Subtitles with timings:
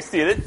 [0.00, 0.42] be seated.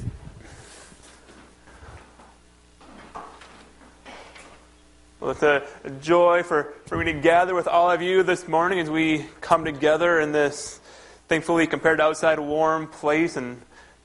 [5.19, 5.63] Well, it's a
[6.01, 9.63] joy for, for me to gather with all of you this morning as we come
[9.63, 10.79] together in this,
[11.27, 13.61] thankfully, compared to outside, warm place and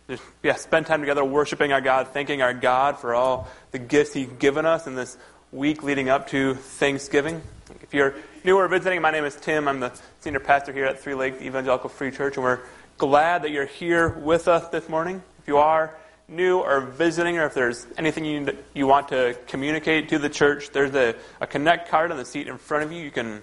[0.07, 4.13] just yeah, spend time together worshiping our God, thanking our God for all the gifts
[4.13, 5.17] He's given us in this
[5.51, 7.41] week leading up to Thanksgiving.
[7.83, 8.15] If you're
[8.45, 9.67] new or visiting, my name is Tim.
[9.67, 12.61] I'm the senior pastor here at Three Lakes Evangelical Free Church, and we're
[12.99, 15.23] glad that you're here with us this morning.
[15.49, 15.97] If you are,
[16.29, 20.69] new or visiting, or if there's anything you, you want to communicate to the church,
[20.73, 23.03] there's a, a connect card on the seat in front of you.
[23.03, 23.41] You can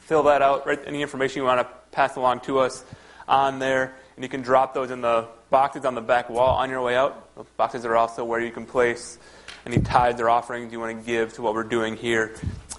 [0.00, 2.84] fill that out, write any information you want to pass along to us
[3.28, 6.70] on there, and you can drop those in the boxes on the back wall on
[6.70, 7.32] your way out.
[7.36, 9.16] Those boxes are also where you can place
[9.64, 12.34] any tithes or offerings you want to give to what we're doing here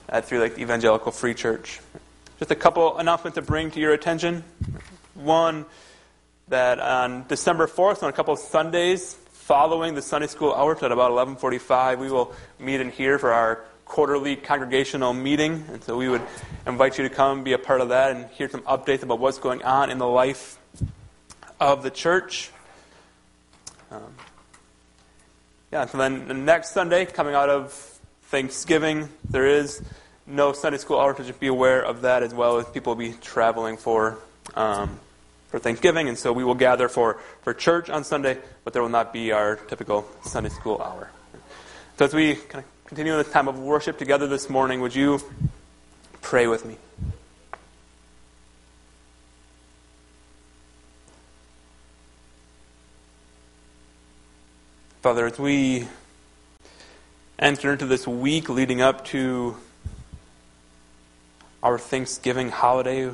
[0.09, 1.79] at Three Lakes Evangelical Free Church.
[2.39, 4.43] Just a couple announcements to bring to your attention.
[5.13, 5.65] One,
[6.53, 10.91] that on December 4th, on a couple of Sundays following the Sunday school hours at
[10.91, 16.07] about 11:45, we will meet in here for our quarterly congregational meeting, and so we
[16.07, 16.21] would
[16.67, 19.39] invite you to come be a part of that and hear some updates about what's
[19.39, 20.59] going on in the life
[21.59, 22.51] of the church.
[23.89, 24.13] Um,
[25.71, 27.73] yeah, so then the next Sunday, coming out of
[28.25, 29.81] Thanksgiving, there is
[30.27, 33.11] no Sunday school hour, to just be aware of that as well as people will
[33.11, 34.19] be traveling for
[34.53, 34.99] um,
[35.53, 38.89] for Thanksgiving, and so we will gather for, for church on Sunday, but there will
[38.89, 41.11] not be our typical Sunday school hour.
[41.99, 45.21] So as we kind of continue this time of worship together this morning, would you
[46.23, 46.77] pray with me?
[55.03, 55.87] Father, as we
[57.37, 59.55] enter into this week leading up to
[61.61, 63.11] our Thanksgiving holiday,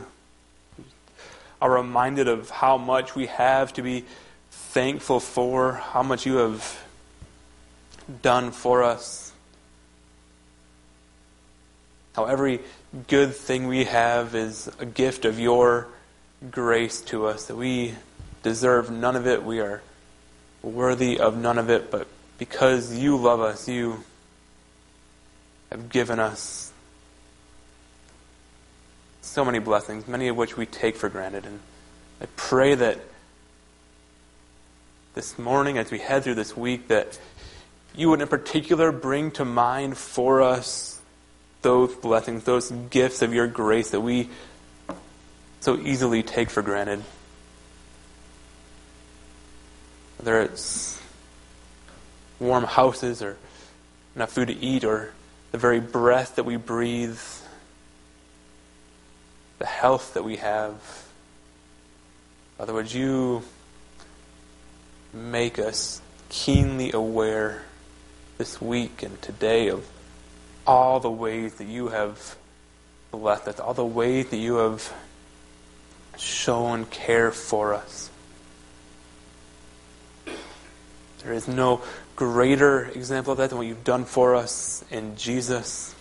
[1.62, 4.06] are reminded of how much we have to be
[4.52, 6.84] thankful for, how much you have
[8.22, 9.32] done for us.
[12.14, 12.60] How every
[13.08, 15.88] good thing we have is a gift of your
[16.50, 17.94] grace to us, that we
[18.44, 19.82] deserve none of it, we are
[20.62, 24.04] worthy of none of it, but because you love us, you
[25.70, 26.69] have given us
[29.30, 31.46] so many blessings, many of which we take for granted.
[31.46, 31.60] And
[32.20, 32.98] I pray that
[35.14, 37.20] this morning, as we head through this week, that
[37.96, 41.00] you would in particular bring to mind for us
[41.62, 44.30] those blessings, those gifts of your grace that we
[45.60, 47.04] so easily take for granted.
[50.18, 51.00] Whether it's
[52.40, 53.38] warm houses or
[54.16, 55.12] enough food to eat or
[55.52, 57.20] the very breath that we breathe
[59.60, 60.76] the health that we have.
[62.58, 63.44] Father, would you
[65.14, 67.64] make us keenly aware
[68.38, 69.86] this week and today of
[70.66, 72.36] all the ways that you have
[73.12, 74.94] blessed us, all the ways that you have
[76.18, 78.10] shown care for us.
[81.24, 81.82] There is no
[82.16, 85.96] greater example of that than what you've done for us in Jesus.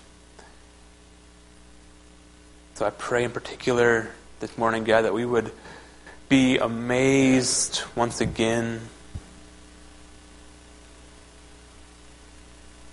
[2.79, 4.09] So I pray in particular
[4.39, 5.51] this morning, God, that we would
[6.29, 8.83] be amazed once again.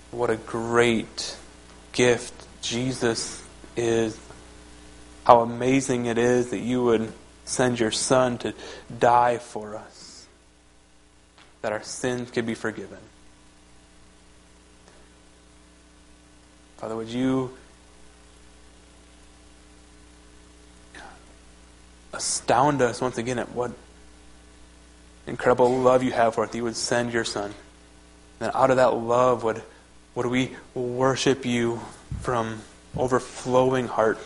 [0.09, 1.37] What a great
[1.91, 3.43] gift Jesus
[3.77, 4.19] is.
[5.23, 7.13] How amazing it is that you would
[7.43, 8.55] send your Son to
[8.97, 10.25] die for us,
[11.61, 12.97] that our sins could be forgiven.
[16.77, 17.55] Father, would you
[22.15, 23.71] astound us once again at what
[25.27, 26.55] incredible love you have for us.
[26.55, 27.53] You would send your Son.
[28.39, 29.61] And out of that love, would,
[30.13, 31.81] would we worship you
[32.21, 32.61] from
[32.97, 34.17] overflowing heart,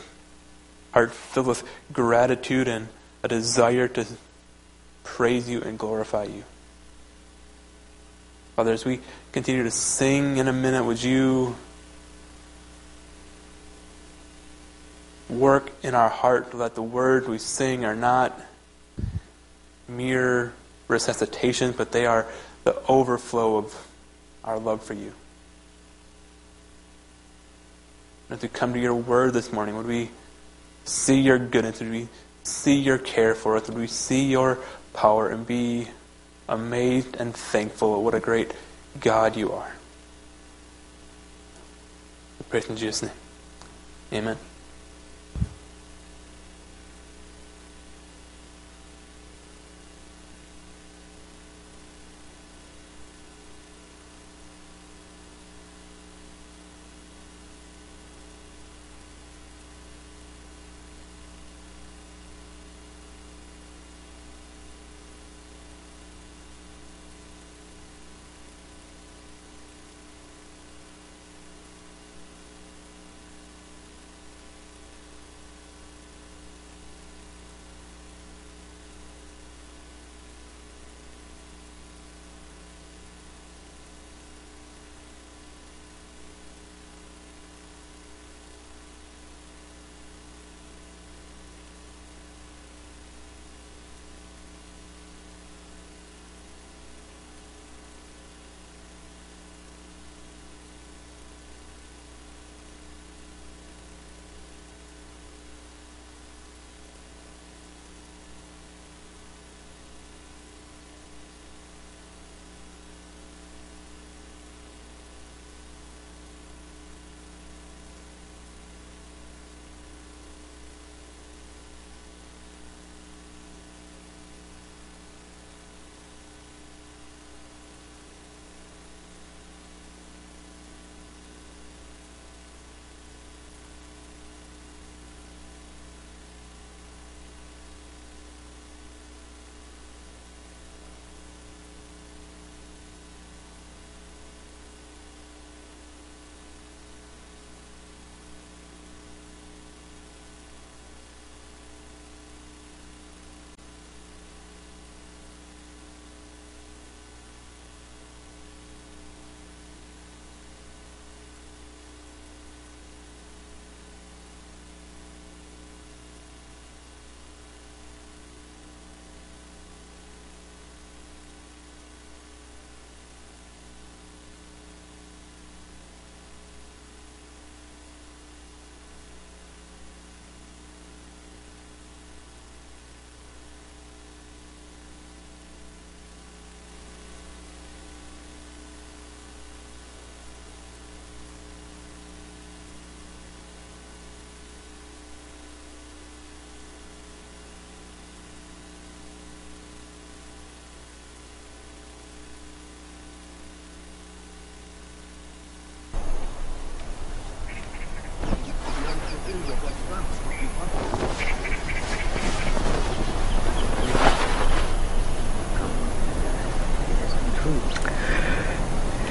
[0.91, 2.87] heart filled with gratitude and
[3.23, 4.05] a desire to
[5.03, 6.43] praise you and glorify you.
[8.55, 8.99] Father, as we
[9.31, 11.55] continue to sing in a minute, would you
[15.29, 18.39] work in our heart let the words we sing are not
[19.87, 20.53] mere
[20.87, 22.27] recitations, but they are
[22.63, 23.87] the overflow of
[24.43, 25.13] our love for you.
[28.29, 30.09] As we come to your word this morning, would we
[30.85, 31.79] see your goodness?
[31.79, 32.07] Would we
[32.43, 33.67] see your care for us?
[33.67, 34.59] Would we see your
[34.93, 35.87] power and be
[36.47, 38.53] amazed and thankful at what a great
[38.99, 39.71] God you are?
[42.39, 43.11] We pray in Jesus' name.
[44.13, 44.37] Amen.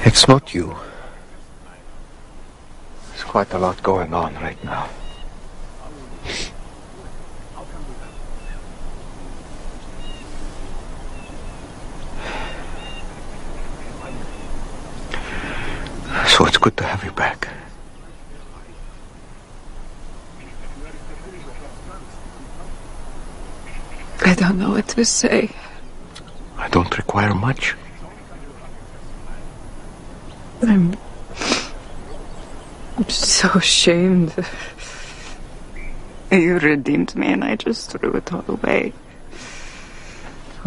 [0.09, 0.75] It's not you.
[3.09, 4.89] There's quite a lot going on right now.
[16.25, 17.47] So it's good to have you back.
[24.25, 25.51] I don't know what to say.
[26.57, 27.75] I don't require much.
[30.61, 30.93] I'm,
[32.97, 34.33] I'm so ashamed.
[36.29, 38.91] You redeemed me and I just threw it all away.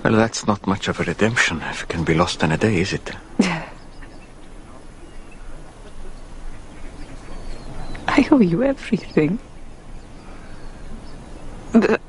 [0.02, 2.80] Well, that's not much of a redemption if it can be lost in a day,
[2.80, 3.10] is it?
[8.08, 9.38] I owe you everything.
[11.72, 12.00] But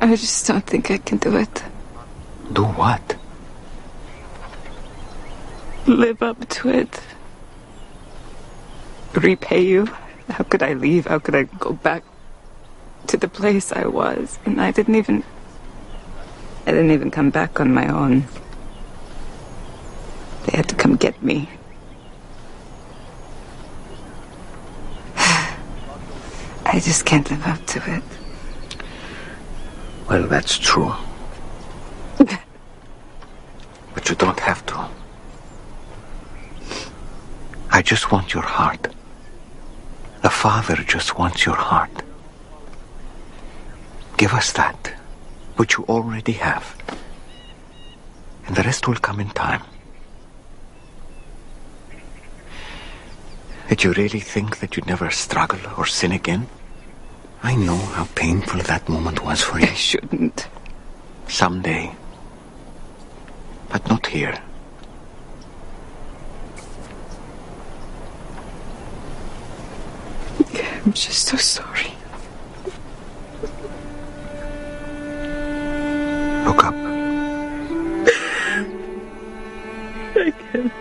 [0.00, 1.62] I just don't think I can do it.
[2.54, 3.16] Do what?
[5.86, 7.02] Live up to it.
[9.22, 9.86] Repay you.
[10.28, 11.06] How could I leave?
[11.06, 12.02] How could I go back
[13.06, 14.40] to the place I was?
[14.44, 15.22] And I didn't even.
[16.66, 18.24] I didn't even come back on my own.
[20.46, 21.48] They had to come get me.
[25.16, 28.02] I just can't live up to it.
[30.08, 30.92] Well, that's true.
[32.18, 34.88] but you don't have to.
[37.70, 38.88] I just want your heart.
[40.24, 42.02] A father just wants your heart.
[44.16, 44.94] Give us that,
[45.56, 46.76] which you already have.
[48.46, 49.62] And the rest will come in time.
[53.68, 56.46] Did you really think that you'd never struggle or sin again?
[57.42, 59.66] I know how painful that moment was for you.
[59.66, 60.46] I shouldn't.
[61.26, 61.96] Someday.
[63.70, 64.38] But not here.
[70.84, 71.92] I'm just so sorry.
[76.44, 76.74] Look up.
[80.16, 80.72] I can't.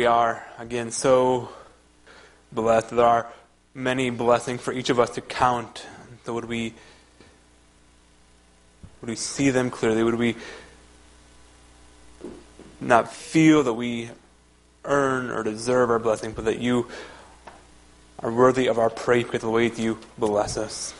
[0.00, 1.50] We are, again, so
[2.50, 2.88] blessed.
[2.88, 3.26] There are
[3.74, 5.86] many blessings for each of us to count.
[6.24, 6.72] So would we
[9.02, 10.02] would we see them clearly?
[10.02, 10.36] Would we
[12.80, 14.08] not feel that we
[14.86, 16.88] earn or deserve our blessing, but that you
[18.20, 20.94] are worthy of our praise because of the way that you bless us?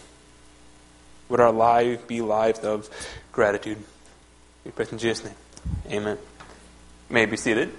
[1.30, 2.90] Would our lives be lives of
[3.32, 3.78] gratitude?
[4.66, 5.34] We pray in Jesus' name.
[5.90, 6.18] Amen.
[7.08, 7.72] You may be seated.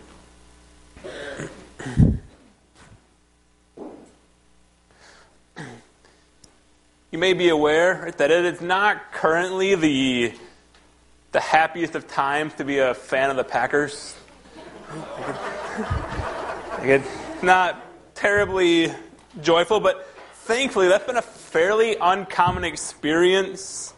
[7.12, 10.34] You may be aware that it is not currently the,
[11.34, 14.16] the happiest of times to be a fan of the Packers.
[16.84, 17.84] it's not
[18.16, 18.94] terribly
[19.42, 23.94] joyful, but thankfully that's been a fairly uncommon experience,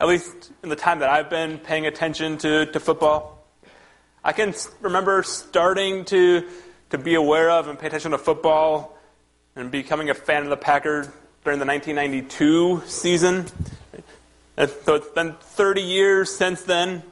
[0.00, 3.33] at least in the time that I've been paying attention to, to football.
[4.26, 6.48] I can remember starting to,
[6.88, 8.96] to be aware of and pay attention to football
[9.54, 11.06] and becoming a fan of the Packers
[11.44, 13.44] during the 1992 season.
[14.56, 17.02] And so it's been 30 years since then.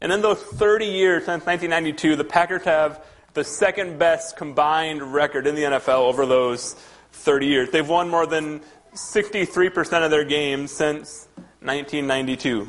[0.00, 5.46] And in those 30 years since 1992, the Packers have the second best combined record
[5.46, 6.74] in the NFL over those
[7.12, 7.70] 30 years.
[7.70, 8.62] They've won more than
[8.94, 11.28] 63% of their games since
[11.60, 12.66] 1992.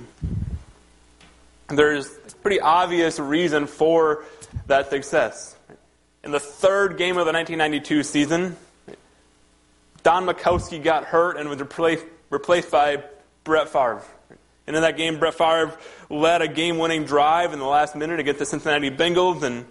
[1.69, 4.23] There's a pretty obvious reason for
[4.65, 5.55] that success.
[6.23, 8.57] In the third game of the 1992 season,
[10.01, 13.03] Don Majkowski got hurt and was replaced, replaced by
[13.43, 14.01] Brett Favre.
[14.65, 15.77] And in that game, Brett Favre
[16.09, 19.43] led a game winning drive in the last minute against the Cincinnati Bengals.
[19.43, 19.65] And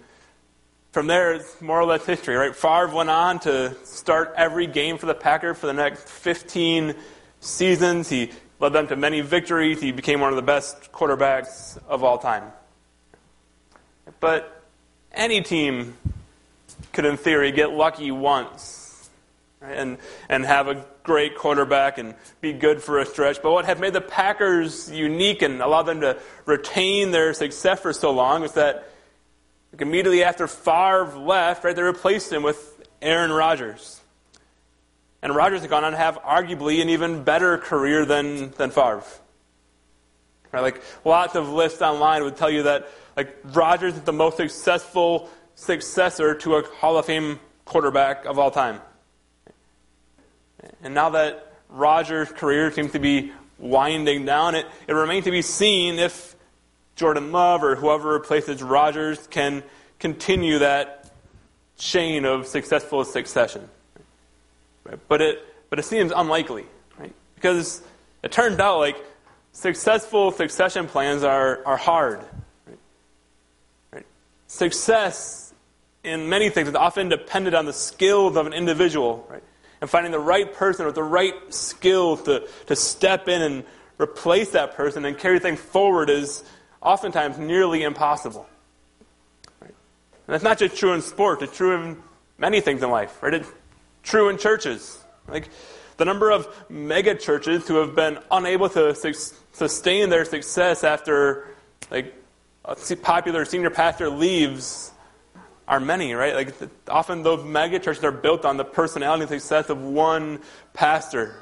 [0.91, 2.55] from there, it's more or less history, right?
[2.55, 6.95] Favre went on to start every game for the Packers for the next 15
[7.41, 8.09] seasons.
[8.09, 9.81] He led them to many victories.
[9.81, 12.43] He became one of the best quarterbacks of all time.
[14.19, 14.63] But
[15.11, 15.95] any team
[16.93, 19.09] could, in theory, get lucky once
[19.61, 19.77] right?
[19.77, 23.41] and, and have a great quarterback and be good for a stretch.
[23.41, 27.93] But what had made the Packers unique and allowed them to retain their success for
[27.93, 28.89] so long was that
[29.71, 33.98] like immediately after Favre left, right, they replaced him with Aaron Rodgers.
[35.21, 39.03] And Rodgers had gone on to have arguably an even better career than, than Favre.
[40.51, 44.37] Right, like lots of lists online would tell you that like Rodgers is the most
[44.37, 48.81] successful successor to a Hall of Fame quarterback of all time.
[50.81, 55.41] And now that Rodgers' career seems to be winding down, it, it remains to be
[55.41, 56.35] seen if
[56.95, 59.63] Jordan Love or whoever replaces Rodgers can
[59.99, 61.11] continue that
[61.77, 63.69] chain of successful succession.
[65.07, 66.65] But it but it seems unlikely,
[66.97, 67.13] right?
[67.35, 67.81] Because
[68.23, 68.97] it turns out like
[69.51, 72.19] successful succession plans are, are hard.
[72.67, 72.79] Right?
[73.91, 74.05] Right?
[74.47, 75.53] Success
[76.03, 79.43] in many things is often dependent on the skills of an individual, right?
[79.81, 83.63] and finding the right person with the right skills to, to step in and
[83.99, 86.43] replace that person and carry things forward is
[86.81, 88.47] oftentimes nearly impossible.
[89.61, 89.73] Right?
[90.27, 91.97] And that's not just true in sport, it's true in
[92.37, 93.21] many things in life.
[93.21, 93.35] Right?
[93.35, 93.49] It's
[94.09, 94.97] true in churches.
[95.27, 95.49] Like
[95.97, 99.13] the number of mega churches who have been unable to su-
[99.53, 101.47] sustain their success after
[101.91, 102.13] like
[102.65, 104.91] a popular senior pastor leaves
[105.67, 106.33] are many, right?
[106.33, 106.53] Like
[106.87, 110.41] often those mega churches are built on the personality and success of one
[110.73, 111.35] pastor.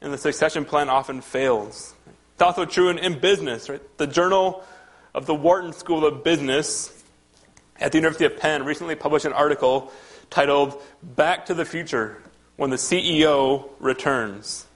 [0.00, 1.94] And the succession plan often fails.
[2.34, 3.82] It's also true in, in business, right?
[3.98, 4.64] The Journal
[5.12, 7.02] of the Wharton School of Business
[7.80, 9.92] at the University of Penn recently published an article
[10.30, 12.22] titled Back to the Future
[12.56, 14.66] When the CEO Returns.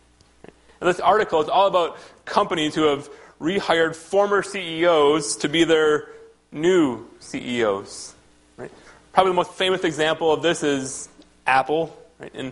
[0.80, 3.08] And this article is all about companies who have
[3.40, 6.08] rehired former CEOs to be their
[6.50, 8.14] new CEOs.
[8.56, 8.70] Right?
[9.12, 11.08] Probably the most famous example of this is
[11.46, 11.96] Apple.
[12.18, 12.34] Right?
[12.34, 12.46] In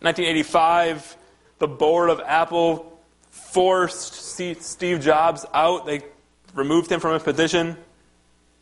[0.00, 1.16] 1985,
[1.58, 2.98] the board of Apple
[3.30, 5.86] forced Steve Jobs out.
[5.86, 6.02] They
[6.54, 7.76] removed him from his position.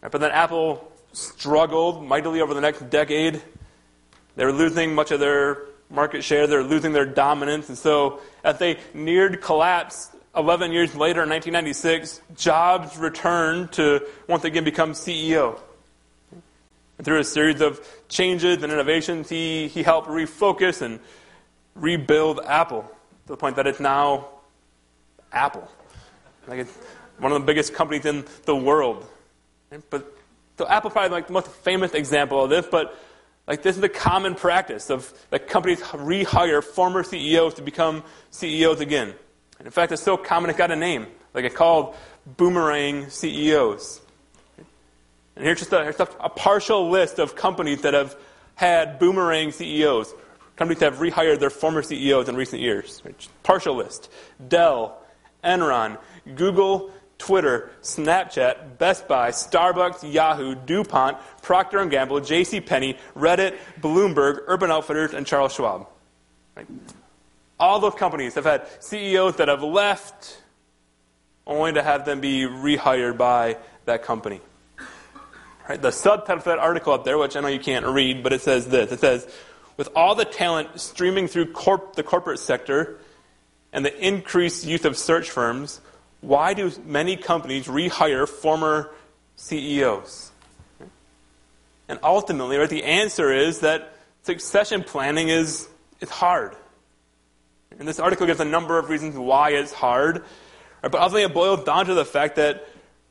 [0.01, 3.41] But then Apple struggled mightily over the next decade.
[4.37, 6.47] They were losing much of their market share.
[6.47, 7.69] They were losing their dominance.
[7.69, 14.45] And so, as they neared collapse, 11 years later, in 1996, Jobs returned to once
[14.45, 15.59] again become CEO.
[16.99, 21.01] And through a series of changes and innovations, he, he helped refocus and
[21.75, 22.83] rebuild Apple
[23.27, 24.29] to the point that it's now
[25.33, 25.69] Apple.
[26.47, 26.79] Like it's
[27.19, 29.07] one of the biggest companies in the world.
[29.91, 30.17] But
[30.59, 32.99] so Apple's probably like the most famous example of this, but
[33.47, 38.81] like this is the common practice of like companies rehire former CEOs to become CEOs
[38.81, 39.15] again.
[39.59, 41.07] And in fact, it's so common it got a name.
[41.35, 41.95] Like it's called
[42.37, 44.01] boomerang CEOs.
[45.35, 48.17] And here's just a, here's a partial list of companies that have
[48.55, 50.15] had boomerang CEOs,
[50.57, 53.03] companies that have rehired their former CEOs in recent years.
[53.43, 54.11] Partial list
[54.49, 55.03] Dell,
[55.43, 55.99] Enron,
[56.35, 62.61] Google, Twitter, Snapchat, Best Buy, Starbucks, Yahoo, DuPont, Procter & Gamble, J.C.
[62.61, 65.87] Penney, Reddit, Bloomberg, Urban Outfitters, and Charles Schwab.
[66.57, 66.67] Right?
[67.61, 70.43] All those companies have had CEOs that have left
[71.47, 74.41] only to have them be rehired by that company.
[75.69, 75.81] Right?
[75.81, 78.41] The subtitle for that article up there, which I know you can't read, but it
[78.41, 78.91] says this.
[78.91, 79.33] It says,
[79.77, 82.99] with all the talent streaming through corp- the corporate sector
[83.73, 85.81] and the increased use of search firms,
[86.23, 88.91] why do many companies rehire former
[89.37, 90.31] CEOs?
[91.89, 95.69] And ultimately, right, the answer is that succession planning is,
[96.01, 96.57] is hard.
[97.79, 100.25] And this article gives a number of reasons why it's hard.
[100.83, 102.69] Right, but ultimately, it boils down to the fact that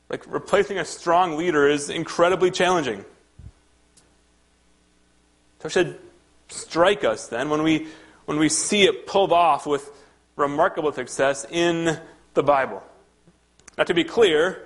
[0.10, 3.06] like replacing a strong leader is incredibly challenging.
[5.60, 6.00] So it should
[6.50, 7.88] strike us then when we
[8.26, 9.90] when we see it pulled off with
[10.36, 11.98] remarkable success in
[12.34, 12.84] the Bible.
[13.82, 14.62] Now to be clear,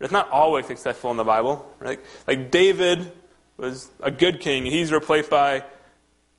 [0.00, 1.72] it's not always successful in the Bible.
[1.78, 2.00] Right?
[2.26, 3.12] Like David
[3.56, 5.62] was a good king, he's replaced by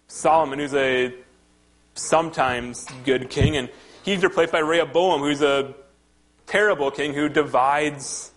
[0.10, 1.14] Solomon, who's a
[1.94, 3.70] sometimes good king, and
[4.04, 5.74] he's replaced by Rehoboam, who's a
[6.48, 8.34] terrible king who divides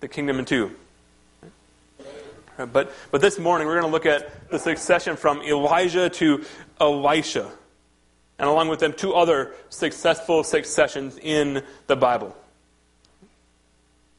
[0.00, 0.76] the kingdom in two.
[2.58, 6.44] But, but this morning, we're going to look at the succession from Elijah to
[6.78, 7.50] Elisha.
[8.38, 12.36] And along with them, two other successful successions in the Bible.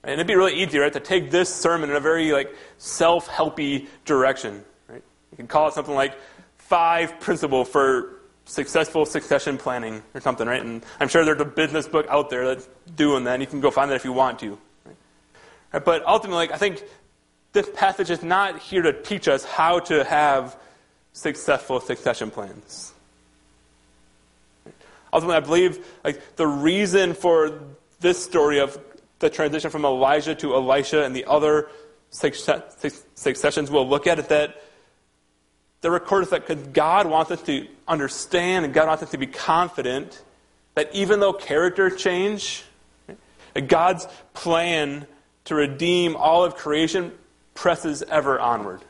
[0.03, 3.87] And it'd be really easy, right, to take this sermon in a very like self-helpy
[4.05, 4.63] direction.
[4.87, 5.03] Right?
[5.31, 6.17] You can call it something like
[6.57, 10.61] five principle for successful succession planning or something, right?
[10.61, 13.33] And I'm sure there's a business book out there that's doing that.
[13.33, 14.57] And you can go find that if you want to.
[15.71, 15.85] Right?
[15.85, 16.83] But ultimately, I think
[17.53, 20.57] this passage is not here to teach us how to have
[21.13, 22.93] successful succession plans.
[25.13, 27.59] Ultimately, I believe like the reason for
[27.99, 28.79] this story of
[29.21, 31.69] the transition from Elijah to Elisha and the other
[32.09, 34.61] successions we'll look at it, that
[35.79, 39.27] the record is that God wants us to understand and God wants us to be
[39.27, 40.21] confident
[40.75, 42.63] that even though character change,
[43.67, 45.07] God's plan
[45.45, 47.11] to redeem all of creation
[47.53, 48.81] presses ever onward.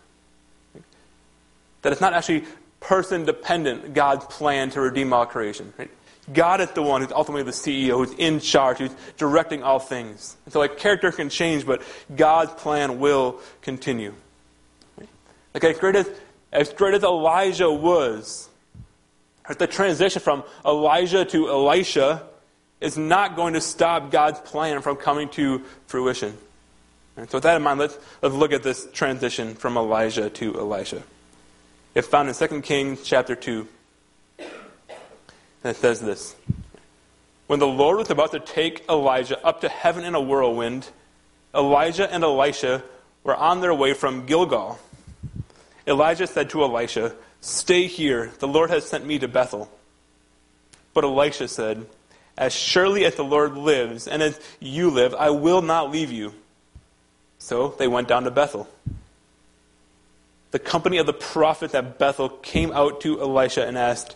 [1.82, 2.44] That it's not actually
[2.80, 5.74] person dependent, God's plan to redeem all creation.
[5.78, 5.90] Right?
[6.32, 10.38] God is the one who's ultimately the CEO, who's in charge, who's directing all things.
[10.46, 11.82] And so, like, character can change, but
[12.16, 14.14] God's plan will continue.
[15.54, 16.10] Like, as great as
[16.52, 18.50] as great as Elijah was,
[19.58, 22.24] the transition from Elijah to Elisha
[22.80, 26.38] is not going to stop God's plan from coming to fruition.
[27.16, 30.60] And so, with that in mind, let's, let's look at this transition from Elijah to
[30.60, 31.04] Elisha.
[31.94, 33.68] It's found in 2 Kings chapter 2.
[35.64, 36.36] And it says this
[37.48, 40.90] When the Lord was about to take Elijah up to heaven in a whirlwind,
[41.54, 42.84] Elijah and Elisha
[43.24, 44.80] were on their way from Gilgal.
[45.88, 49.70] Elijah said to Elisha, Stay here, the Lord has sent me to Bethel.
[50.94, 51.86] But Elisha said,
[52.38, 56.34] As surely as the Lord lives, and as you live, I will not leave you.
[57.40, 58.70] So they went down to Bethel.
[60.52, 64.16] The company of the prophets at Bethel came out to Elisha and asked,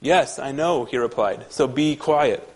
[0.00, 1.46] Yes, I know, he replied.
[1.50, 2.46] So be quiet.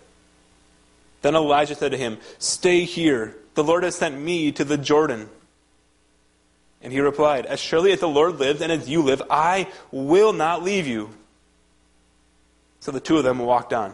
[1.21, 3.35] Then Elijah said to him, Stay here.
[3.53, 5.29] The Lord has sent me to the Jordan.
[6.81, 10.33] And he replied, As surely as the Lord lives and as you live, I will
[10.33, 11.09] not leave you.
[12.79, 13.93] So the two of them walked on.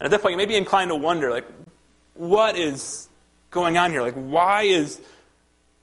[0.00, 1.46] And at that point, you may be inclined to wonder, like,
[2.14, 3.08] what is
[3.50, 4.02] going on here?
[4.02, 5.00] Like, why is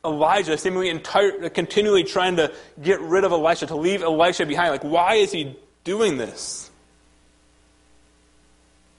[0.04, 4.72] Elijah seemingly entire, continually trying to get rid of Elisha, to leave Elisha behind?
[4.72, 5.56] Like, why is he
[5.86, 6.70] doing this?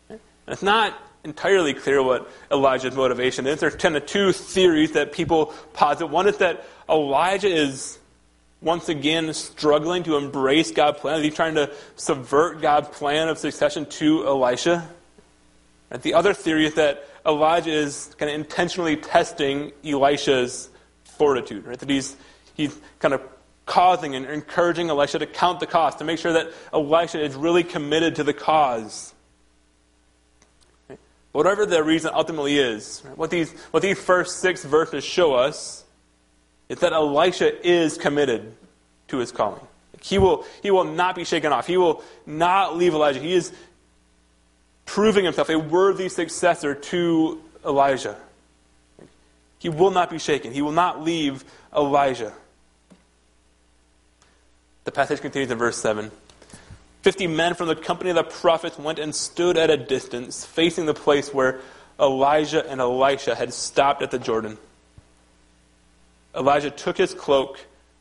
[0.09, 3.61] And it's not entirely clear what Elijah's motivation is.
[3.61, 6.07] There's kind of two theories that people posit.
[6.07, 7.99] One is that Elijah is
[8.63, 11.23] once again struggling to embrace God's plan.
[11.23, 14.89] He's trying to subvert God's plan of succession to Elisha.
[15.91, 20.71] And the other theory is that Elijah is kind of intentionally testing Elisha's
[21.05, 21.79] fortitude, right?
[21.79, 22.17] That he's,
[22.55, 23.21] he's kind of
[23.67, 27.65] causing and encouraging Elisha to count the cost, to make sure that Elisha is really
[27.65, 29.13] committed to the cause.
[31.33, 35.85] Whatever the reason ultimately is, what, these, what these first six verses show us
[36.69, 38.55] is that Elisha is committed
[39.09, 39.61] to his calling.
[40.01, 41.67] He will, he will not be shaken off.
[41.67, 43.21] He will not leave Elijah.
[43.21, 43.53] He is
[44.85, 48.17] proving himself a worthy successor to Elijah.
[49.59, 50.53] He will not be shaken.
[50.53, 51.45] He will not leave
[51.75, 52.33] Elijah.
[54.87, 56.13] The passage continues in verse 7.
[57.03, 60.87] Fifty men from the company of the prophets went and stood at a distance, facing
[60.87, 61.59] the place where
[61.99, 64.59] Elijah and Elisha had stopped at the Jordan.
[66.37, 67.59] Elijah took his cloak,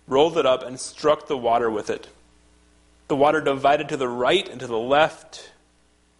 [0.07, 2.07] rolled it up, and struck the water with it.
[3.07, 5.53] The water divided to the right and to the left,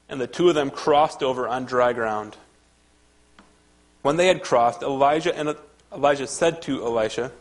[0.09, 2.37] and the two of them crossed over on dry ground.
[4.01, 5.55] When they had crossed, Elijah and
[5.93, 7.31] Elijah said to Elisha,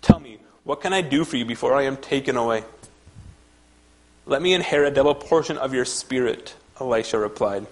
[0.00, 2.64] Tell me, what can I do for you before I am taken away?
[4.26, 7.66] Let me inherit a double portion of your spirit, Elisha replied.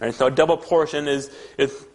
[0.00, 1.86] Right, so a double portion is, is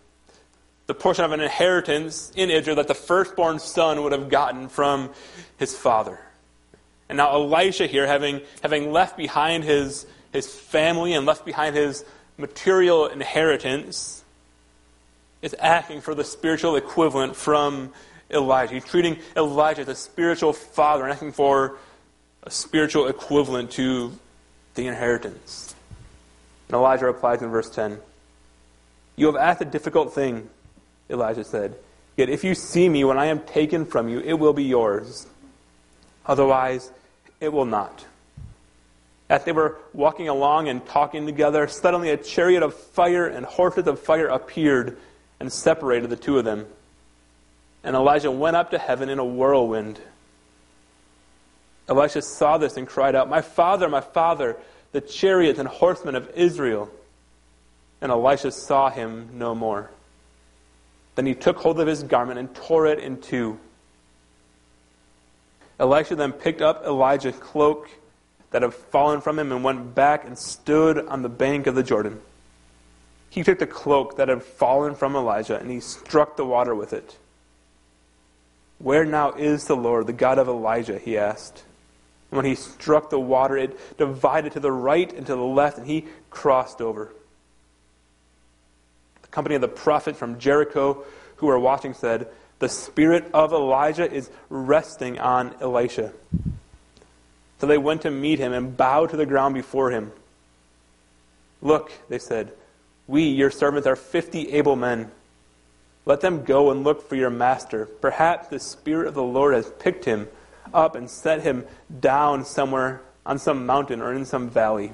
[0.88, 5.10] the portion of an inheritance in Israel that the firstborn son would have gotten from
[5.58, 6.18] his father.
[7.10, 12.06] And now Elisha here, having, having left behind his, his family and left behind his
[12.38, 14.24] material inheritance,
[15.42, 17.92] is asking for the spiritual equivalent from
[18.36, 18.76] Elijah.
[18.76, 21.78] He's treating Elijah as a spiritual father and asking for
[22.44, 24.12] a spiritual equivalent to
[24.76, 25.74] the inheritance.
[26.68, 28.00] And Elijah replies in verse 10
[29.16, 30.50] You have asked a difficult thing,
[31.10, 31.76] Elijah said.
[32.18, 35.28] Yet if you see me when I am taken from you, it will be yours.
[36.26, 36.92] Otherwise,
[37.40, 38.06] it will not.
[39.30, 43.88] As they were walking along and talking together, suddenly a chariot of fire and horses
[43.88, 44.98] of fire appeared
[45.40, 46.68] and separated the two of them.
[47.86, 50.02] And Elijah went up to heaven in a whirlwind.
[51.88, 54.58] Elisha saw this and cried out, My father, my father,
[54.92, 56.90] the chariots and horsemen of Israel.
[58.02, 59.92] And Elisha saw him no more.
[61.14, 63.60] Then he took hold of his garment and tore it in two.
[65.80, 67.88] Elisha then picked up Elijah's cloak
[68.50, 71.84] that had fallen from him and went back and stood on the bank of the
[71.84, 72.20] Jordan.
[73.30, 76.92] He took the cloak that had fallen from Elijah and he struck the water with
[76.92, 77.18] it.
[78.80, 81.00] Where now is the Lord, the God of Elijah?
[81.00, 81.64] he asked.
[82.32, 85.78] And when he struck the water, it divided to the right and to the left,
[85.78, 87.12] and he crossed over.
[89.22, 91.04] The company of the prophet from Jericho
[91.38, 92.28] who were watching said,
[92.60, 96.12] The spirit of Elijah is resting on Elisha.
[97.60, 100.12] So they went to meet him and bowed to the ground before him.
[101.62, 102.52] Look, they said,
[103.08, 105.12] we, your servants, are fifty able men.
[106.06, 107.86] Let them go and look for your master.
[107.86, 110.28] Perhaps the Spirit of the Lord has picked him
[110.74, 111.66] up and set him
[112.00, 114.94] down somewhere on some mountain or in some valley.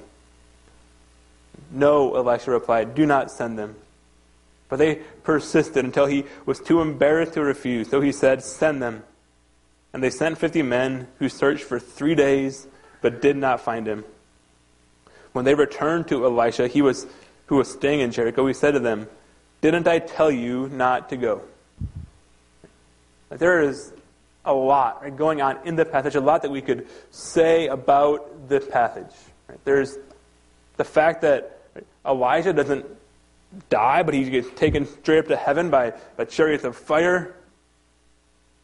[1.70, 3.76] No, Elisha replied, do not send them.
[4.70, 7.90] But they persisted until he was too embarrassed to refuse.
[7.90, 9.04] So he said, Send them.
[9.92, 12.68] And they sent fifty men who searched for three days
[13.02, 14.06] but did not find him.
[15.34, 17.06] When they returned to Elisha, he was
[17.48, 19.10] who was staying in Jericho, he said to them,
[19.62, 21.44] Didn't I tell you not to go?
[23.30, 23.94] There is
[24.44, 28.60] a lot going on in the passage, a lot that we could say about the
[28.60, 29.14] passage.
[29.64, 29.98] There's
[30.78, 31.60] the fact that
[32.06, 32.86] Elijah doesn't
[33.70, 37.36] die, but he gets taken straight up to heaven by, by chariots of fire.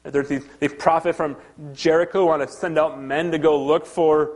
[0.03, 1.35] There's these, these prophets from
[1.73, 4.31] Jericho want to send out men to go look for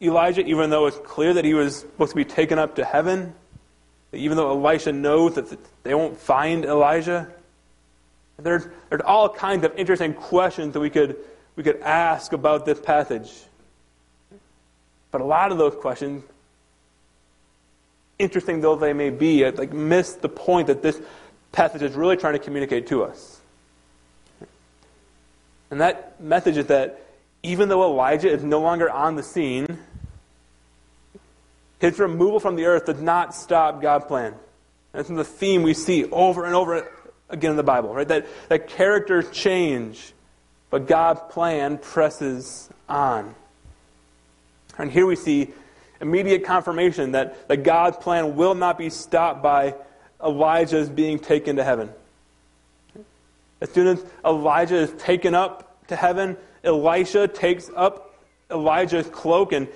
[0.00, 3.34] Elijah, even though it's clear that he was supposed to be taken up to heaven.
[4.12, 7.28] Even though Elisha knows that they won't find Elijah,
[8.38, 11.16] there's, there's all kinds of interesting questions that we could,
[11.56, 13.32] we could ask about this passage.
[15.10, 16.22] But a lot of those questions,
[18.18, 21.00] interesting though they may be, like miss the point that this
[21.52, 23.40] passage is really trying to communicate to us.
[25.70, 27.02] And that message is that
[27.42, 29.78] even though Elijah is no longer on the scene,
[31.80, 34.34] his removal from the earth did not stop God's plan.
[34.92, 36.88] That's the theme we see over and over
[37.28, 38.08] again in the Bible, right?
[38.08, 40.12] That, that characters change,
[40.70, 43.34] but God's plan presses on.
[44.78, 45.52] And here we see
[46.00, 49.74] immediate confirmation that, that God's plan will not be stopped by
[50.22, 51.90] Elijah's being taken to heaven.
[53.60, 58.14] As soon as Elijah is taken up to heaven, Elisha takes up
[58.50, 59.68] Elijah's cloak and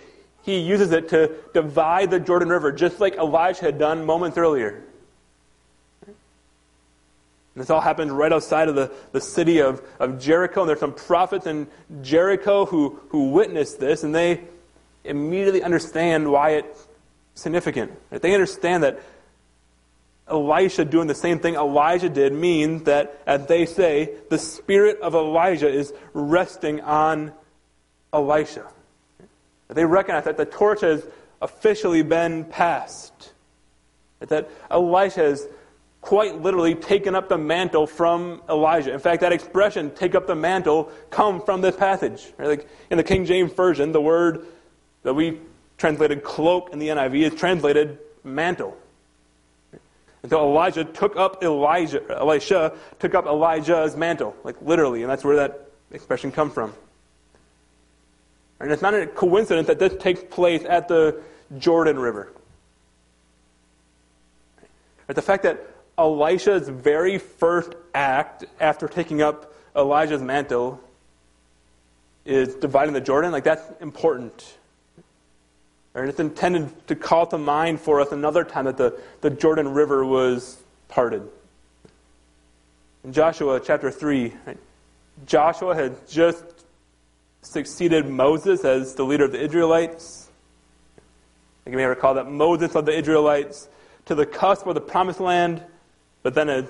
[0.42, 4.82] he uses it to divide the Jordan River, just like Elijah had done moments earlier.
[7.54, 10.62] And this all happened right outside of the, the city of, of Jericho.
[10.62, 11.68] And there's some prophets in
[12.00, 14.40] Jericho who, who witnessed this, and they
[15.04, 16.88] immediately understand why it's
[17.34, 17.92] significant.
[18.10, 19.00] They understand that
[20.28, 25.14] Elisha doing the same thing Elijah did means that, as they say, the spirit of
[25.14, 27.32] Elijah is resting on
[28.12, 28.66] Elisha.
[29.74, 31.06] They recognize that the torch has
[31.40, 33.32] officially been passed.
[34.20, 35.48] That Elisha has
[36.00, 38.92] quite literally taken up the mantle from Elijah.
[38.92, 42.32] In fact, that expression, take up the mantle, come from this passage.
[42.38, 44.46] Like in the King James Version, the word
[45.04, 45.40] that we
[45.78, 48.76] translated cloak in the NIV is translated mantle.
[50.22, 55.24] And so Elijah took up Elijah, Elisha took up Elijah's mantle, like literally, and that's
[55.24, 56.72] where that expression comes from.
[58.62, 61.20] And it's not a coincidence that this takes place at the
[61.58, 62.32] Jordan River.
[65.08, 65.66] But the fact that
[65.98, 70.80] Elisha's very first act after taking up Elijah's mantle
[72.24, 74.56] is dividing the Jordan, like that's important.
[75.96, 79.74] And it's intended to call to mind for us another time that the, the Jordan
[79.74, 81.28] River was parted.
[83.02, 84.32] In Joshua chapter 3,
[85.26, 86.44] Joshua had just
[87.42, 90.30] succeeded Moses as the leader of the Israelites.
[91.66, 93.68] You may recall that Moses led the Israelites
[94.06, 95.62] to the cusp of the promised land,
[96.22, 96.68] but then a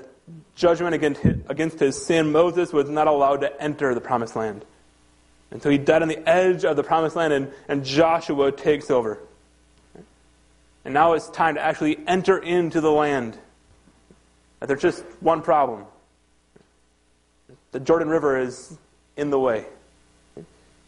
[0.55, 4.65] judgment against his, sin, Moses was not allowed to enter the promised land.
[5.51, 8.91] And so he died on the edge of the promised land, and, and Joshua takes
[8.91, 9.19] over.
[10.85, 13.39] And now it's time to actually enter into the land.
[14.59, 15.87] But there's just one problem
[17.73, 18.77] the Jordan River is
[19.17, 19.65] in the way.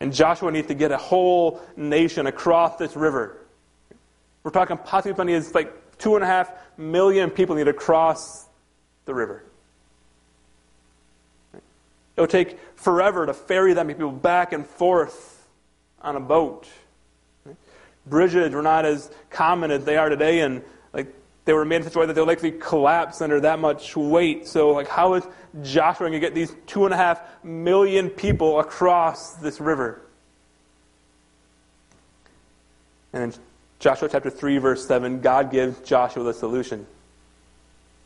[0.01, 3.39] And Joshua needs to get a whole nation across this river.
[4.43, 8.47] We're talking possibly as like two and a half million people need to cross
[9.07, 9.45] the river.
[12.17, 15.49] It would take forever to ferry that many people back and forth
[16.01, 16.69] on a boat.
[18.07, 21.13] Bridges were not as common as they are today, and like
[21.45, 23.97] they were made in such a way that they would likely collapse under that much
[23.97, 24.47] weight.
[24.49, 25.25] So, like, how is
[25.63, 30.01] Joshua going to get these two and a half million people across this river?
[33.13, 33.39] And
[33.79, 36.87] Joshua chapter 3, verse 7, God gives Joshua the solution.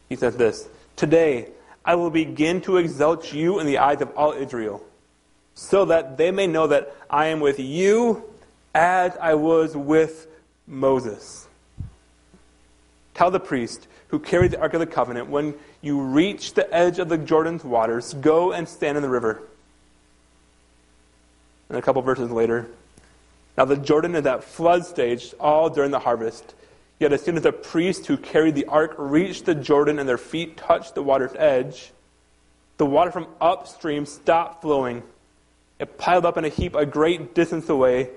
[0.08, 1.48] He says this Today,
[1.84, 4.82] I will begin to exalt you in the eyes of all Israel,
[5.54, 8.24] so that they may know that I am with you
[8.74, 10.26] as I was with
[10.66, 11.47] Moses.
[13.18, 17.00] Tell the priest who carried the Ark of the Covenant, when you reach the edge
[17.00, 19.42] of the Jordan's waters, go and stand in the river.
[21.68, 22.68] And a couple verses later,
[23.56, 26.54] now the Jordan is at flood stage all during the harvest.
[27.00, 30.16] Yet as soon as the priest who carried the ark reached the Jordan and their
[30.16, 31.90] feet touched the water's edge,
[32.76, 35.02] the water from upstream stopped flowing.
[35.80, 38.10] It piled up in a heap a great distance away,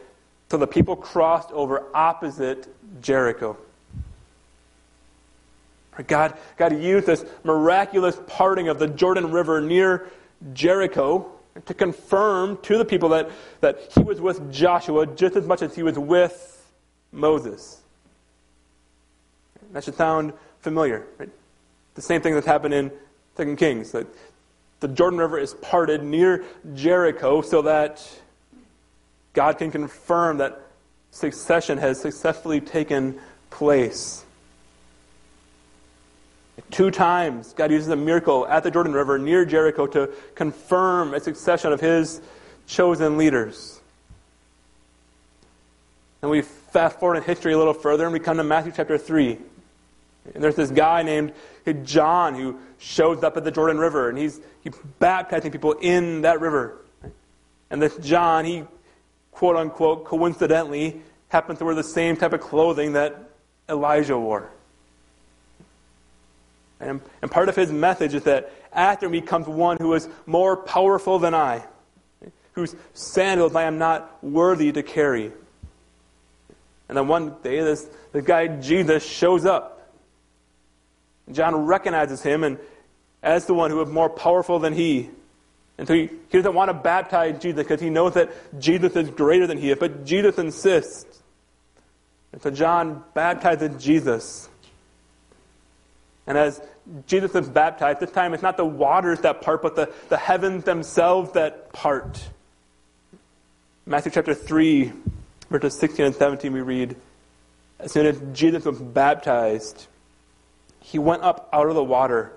[0.51, 2.67] so the people crossed over opposite
[3.01, 3.57] Jericho.
[6.07, 10.07] God, God used this miraculous parting of the Jordan River near
[10.53, 11.31] Jericho
[11.65, 13.29] to confirm to the people that,
[13.59, 16.71] that he was with Joshua just as much as he was with
[17.11, 17.81] Moses.
[19.73, 21.05] That should sound familiar.
[21.17, 21.29] Right?
[21.95, 22.91] The same thing that's happened in
[23.37, 23.91] 2 Kings.
[23.91, 24.07] That
[24.79, 26.43] the Jordan River is parted near
[26.73, 28.07] Jericho so that
[29.33, 30.59] God can confirm that
[31.11, 34.25] succession has successfully taken place.
[36.69, 41.19] Two times, God uses a miracle at the Jordan River near Jericho to confirm a
[41.19, 42.21] succession of his
[42.67, 43.79] chosen leaders.
[46.21, 48.97] And we fast forward in history a little further and we come to Matthew chapter
[48.97, 49.37] 3.
[50.33, 51.33] And there's this guy named
[51.83, 56.41] John who shows up at the Jordan River, and he's, he's baptizing people in that
[56.41, 56.77] river.
[57.69, 58.63] And this John, he
[59.31, 63.29] quote unquote coincidentally happens to wear the same type of clothing that
[63.69, 64.49] Elijah wore.
[66.82, 70.57] And, and part of his message is that after me comes one who is more
[70.57, 71.63] powerful than I,
[72.53, 75.32] whose sandals I am not worthy to carry.
[76.89, 79.93] And then one day, this, this guy Jesus shows up.
[81.32, 82.57] John recognizes him and
[83.23, 85.09] as the one who is more powerful than he.
[85.77, 89.09] And so he, he doesn't want to baptize Jesus because he knows that Jesus is
[89.09, 91.23] greater than he is, but Jesus insists.
[92.34, 94.49] And so John baptizes Jesus.
[96.32, 96.61] And as
[97.07, 100.63] Jesus is baptized, this time it's not the waters that part, but the, the heavens
[100.63, 102.23] themselves that part.
[103.86, 104.93] Matthew chapter 3,
[105.49, 106.95] verses 16 and 17, we read,
[107.79, 109.88] As soon as Jesus was baptized,
[110.79, 112.32] he went up out of the water,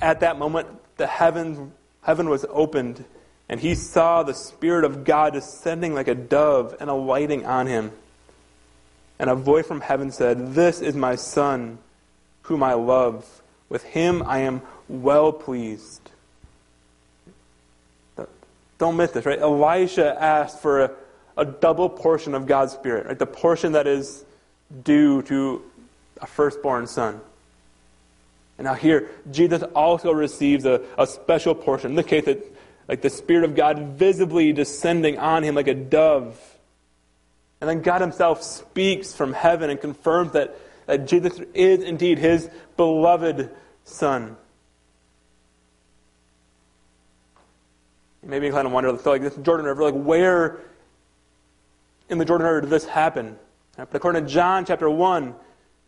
[0.00, 3.04] at that moment, the heaven, heaven was opened,
[3.50, 7.92] and he saw the Spirit of God descending like a dove and alighting on him.
[9.18, 11.78] And a voice from heaven said, This is my Son,
[12.48, 13.42] whom I love.
[13.68, 16.10] With him I am well pleased.
[18.78, 19.38] Don't miss this, right?
[19.38, 20.90] Elisha asked for a,
[21.36, 23.18] a double portion of God's Spirit, right?
[23.18, 24.24] The portion that is
[24.84, 25.62] due to
[26.20, 27.20] a firstborn son.
[28.56, 31.90] And now here, Jesus also receives a, a special portion.
[31.90, 32.44] In the case that
[32.88, 36.40] like the Spirit of God visibly descending on him like a dove.
[37.60, 40.56] And then God himself speaks from heaven and confirms that,
[40.88, 43.50] that Jesus is indeed his beloved
[43.84, 44.38] Son.
[48.22, 50.60] Maybe you kind of wonder, so like this Jordan River, like where
[52.08, 53.36] in the Jordan River did this happen?
[53.76, 55.34] Uh, but according to John chapter 1,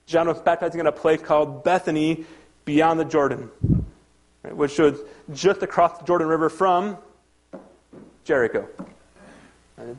[0.04, 2.26] John was baptizing in a place called Bethany
[2.66, 3.50] beyond the Jordan,
[4.42, 5.00] right, which was
[5.32, 6.98] just across the Jordan River from
[8.24, 8.68] Jericho.
[9.78, 9.96] Right,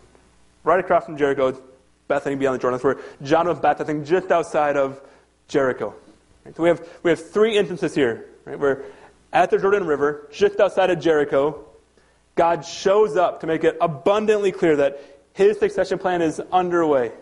[0.63, 1.59] right across from Jericho
[2.11, 2.77] Bethany beyond the Jordan.
[2.77, 4.99] That's where John was baptizing just outside of
[5.47, 5.95] Jericho.
[6.43, 8.25] Right, so we have, we have three instances here.
[8.43, 8.83] Right, we're
[9.31, 11.63] at the Jordan River, just outside of Jericho,
[12.35, 14.99] God shows up to make it abundantly clear that
[15.33, 17.13] his succession plan is underway.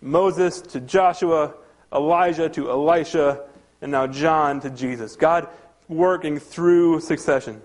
[0.00, 1.54] Moses to Joshua,
[1.92, 3.44] Elijah to Elisha,
[3.80, 5.14] and now John to Jesus.
[5.14, 5.48] God
[5.88, 7.62] working through succession.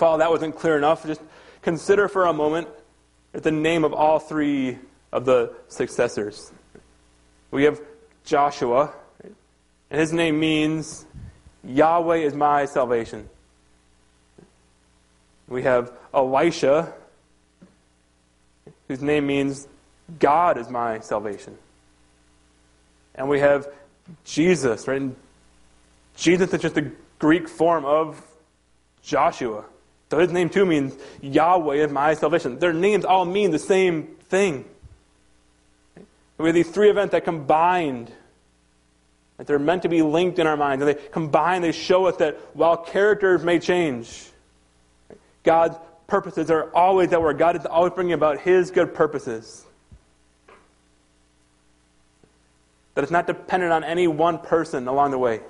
[0.00, 1.20] That wasn't clear enough, just
[1.60, 2.68] consider for a moment
[3.32, 4.78] the name of all three
[5.12, 6.50] of the successors.
[7.50, 7.80] We have
[8.24, 8.94] Joshua,
[9.90, 11.04] and his name means
[11.64, 13.28] Yahweh is my salvation.
[15.48, 16.94] We have Elisha,
[18.88, 19.68] whose name means
[20.18, 21.58] God is my salvation.
[23.14, 23.68] And we have
[24.24, 25.00] Jesus, right?
[25.00, 25.14] And
[26.16, 28.22] Jesus is just a Greek form of
[29.02, 29.64] Joshua.
[30.10, 32.58] So his name too means Yahweh is my salvation.
[32.58, 34.64] Their names all mean the same thing.
[36.36, 38.10] We have these three events that combined
[39.36, 40.82] that they're meant to be linked in our minds.
[40.82, 44.26] And they combine, they show us that while characters may change,
[45.44, 47.38] God's purposes are always at work.
[47.38, 49.64] God is always bringing about His good purposes.
[52.94, 55.40] That it's not dependent on any one person along the way.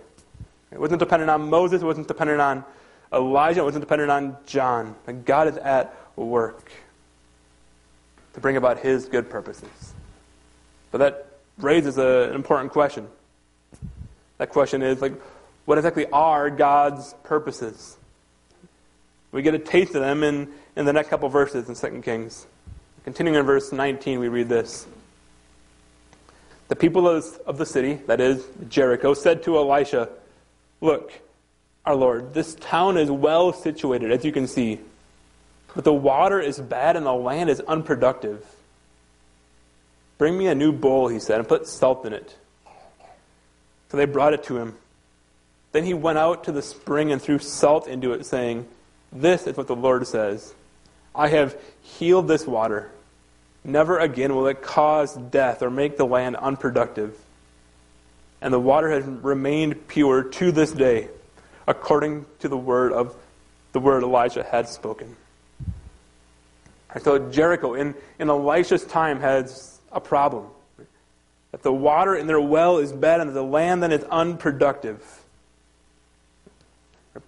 [0.70, 2.64] It wasn't dependent on Moses, it wasn't dependent on
[3.12, 4.94] Elijah, wasn't dependent on John.
[5.04, 6.70] But God is at work
[8.34, 9.94] to bring about His good purposes.
[10.90, 11.26] But that
[11.58, 13.08] raises a, an important question.
[14.38, 15.20] That question is like,
[15.64, 17.96] what exactly are God's purposes?
[19.32, 22.46] We get a taste of them in, in the next couple verses in 2 Kings.
[23.04, 24.86] Continuing in verse 19, we read this.
[26.68, 30.08] The people of the city, that is, Jericho, said to Elisha,
[30.80, 31.12] Look,
[31.84, 34.80] our Lord, this town is well situated, as you can see,
[35.74, 38.44] but the water is bad and the land is unproductive.
[40.18, 42.36] Bring me a new bowl, he said, and put salt in it.
[43.90, 44.76] So they brought it to him.
[45.72, 48.66] Then he went out to the spring and threw salt into it, saying,
[49.12, 50.54] This is what the Lord says
[51.14, 52.90] I have healed this water.
[53.64, 57.18] Never again will it cause death or make the land unproductive.
[58.40, 61.08] And the water has remained pure to this day,
[61.66, 63.14] according to the word of
[63.72, 65.16] the word Elijah had spoken.
[67.00, 70.46] So Jericho in, in Elisha's time has a problem
[71.52, 75.22] that the water in their well is bad and the land then is unproductive.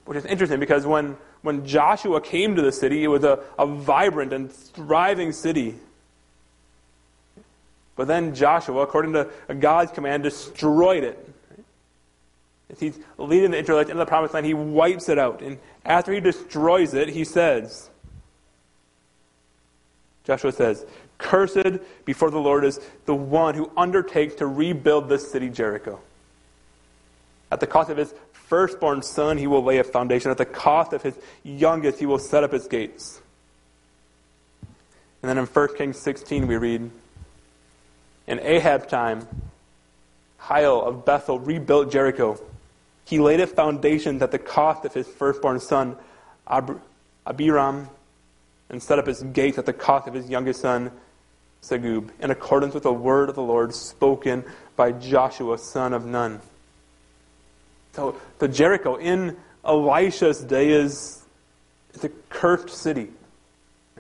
[0.04, 3.66] Which is interesting because when, when Joshua came to the city, it was a, a
[3.66, 5.74] vibrant and thriving city.
[7.96, 9.28] But then Joshua, according to
[9.58, 11.31] God's command, destroyed it.
[12.72, 15.42] As he's leading the Israelites into the promised land, he wipes it out.
[15.42, 17.90] And after he destroys it, he says,
[20.24, 20.86] Joshua says,
[21.18, 26.00] Cursed before the Lord is the one who undertakes to rebuild this city, Jericho.
[27.50, 30.30] At the cost of his firstborn son, he will lay a foundation.
[30.30, 31.14] At the cost of his
[31.44, 33.20] youngest, he will set up his gates.
[35.22, 36.90] And then in 1 Kings 16, we read
[38.26, 39.28] In Ahab's time,
[40.40, 42.40] Hiel of Bethel rebuilt Jericho.
[43.04, 45.96] He laid its foundations at the cost of his firstborn son,
[46.46, 46.80] Ab-
[47.26, 47.88] Abiram,
[48.70, 50.90] and set up his gates at the cost of his youngest son,
[51.62, 54.44] Segub, in accordance with the word of the Lord spoken
[54.76, 56.40] by Joshua, son of Nun.
[57.92, 61.22] So, the Jericho in Elisha's day is
[61.94, 63.08] it's a cursed city.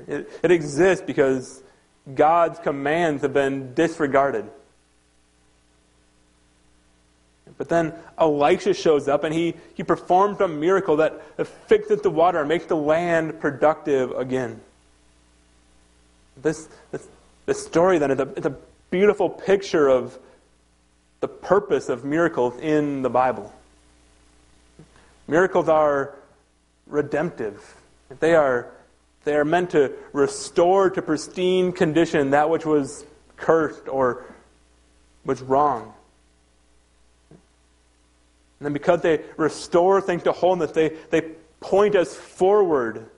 [0.08, 1.62] It, it exists because
[2.14, 4.50] God's commands have been disregarded.
[7.58, 11.22] But then Elisha shows up and he, he performs a miracle that
[11.66, 14.60] fixes the water and makes the land productive again.
[16.40, 17.06] This, this,
[17.46, 18.56] this story then is a, it's a
[18.90, 20.18] beautiful picture of
[21.20, 23.52] the purpose of miracles in the Bible.
[25.28, 26.14] Miracles are
[26.86, 27.76] redemptive.
[28.20, 28.68] They are,
[29.24, 33.04] they are meant to restore to pristine condition that which was
[33.36, 34.24] cursed or
[35.24, 35.94] was wrong.
[38.62, 41.22] And then because they restore things to wholeness, they, they
[41.58, 43.10] point us forward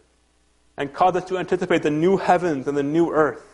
[0.78, 3.44] and cause us to anticipate the new heavens and the new earth.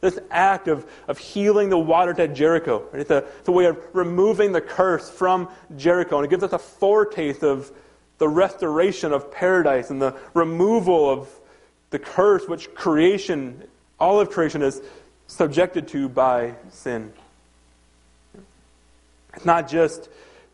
[0.00, 3.00] This act of, of healing the waters at Jericho, right?
[3.00, 6.16] it's, a, it's a way of removing the curse from Jericho.
[6.16, 7.70] And it gives us a foretaste of
[8.18, 11.28] the restoration of paradise and the removal of
[11.90, 13.62] the curse which creation,
[14.00, 14.82] all of creation, is
[15.28, 17.12] subjected to by sin.
[19.34, 20.08] It's not just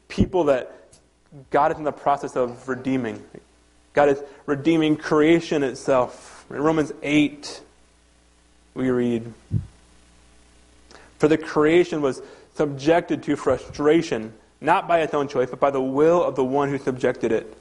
[0.09, 0.72] people that
[1.50, 3.22] God is in the process of redeeming.
[3.92, 6.44] God is redeeming creation itself.
[6.50, 7.62] In Romans 8,
[8.74, 9.32] we read
[11.18, 12.22] For the creation was
[12.54, 16.68] subjected to frustration, not by its own choice, but by the will of the one
[16.68, 17.57] who subjected it,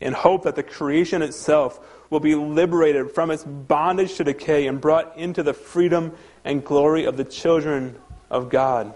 [0.00, 4.80] in hope that the creation itself will be liberated from its bondage to decay and
[4.80, 6.12] brought into the freedom
[6.44, 7.96] and glory of the children
[8.30, 8.94] of God.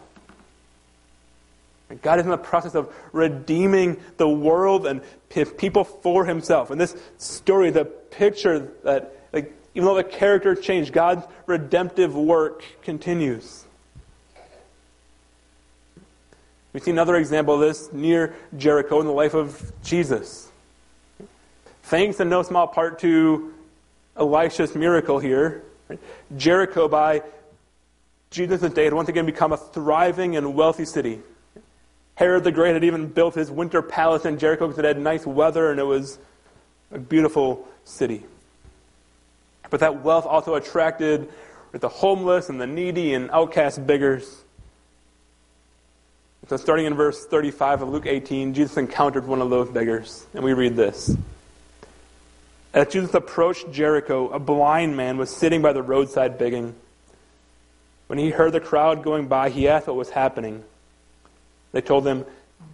[2.03, 6.71] God is in the process of redeeming the world and people for himself.
[6.71, 12.65] And this story, the picture that, like, even though the character changed, God's redemptive work
[12.83, 13.65] continues.
[16.73, 20.49] We see another example of this near Jericho in the life of Jesus.
[21.83, 23.53] Thanks in no small part to
[24.17, 25.65] Elisha's miracle here,
[26.37, 27.23] Jericho by
[28.31, 31.21] Jesus' day had once again become a thriving and wealthy city.
[32.15, 35.27] Herod the Great had even built his winter palace in Jericho because it had nice
[35.27, 36.19] weather and it was
[36.91, 38.25] a beautiful city.
[39.71, 41.29] But that wealth also attracted
[41.73, 44.43] the homeless and the needy and outcast beggars.
[46.49, 50.27] So, starting in verse 35 of Luke 18, Jesus encountered one of those beggars.
[50.35, 51.15] And we read this.
[52.73, 56.75] As Jesus approached Jericho, a blind man was sitting by the roadside begging.
[58.07, 60.65] When he heard the crowd going by, he asked what was happening.
[61.73, 62.25] They told him,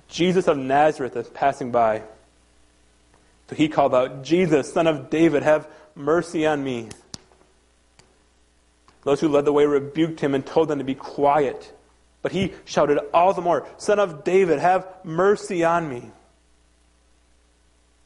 [0.08, 2.02] Jesus of Nazareth is passing by.
[3.48, 6.88] So he called out, Jesus, son of David, have mercy on me.
[9.02, 11.72] Those who led the way rebuked him and told them to be quiet.
[12.22, 16.10] But he shouted all the more, Son of David, have mercy on me.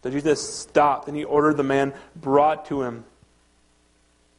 [0.02, 3.04] So Jesus stopped and he ordered the man brought to him.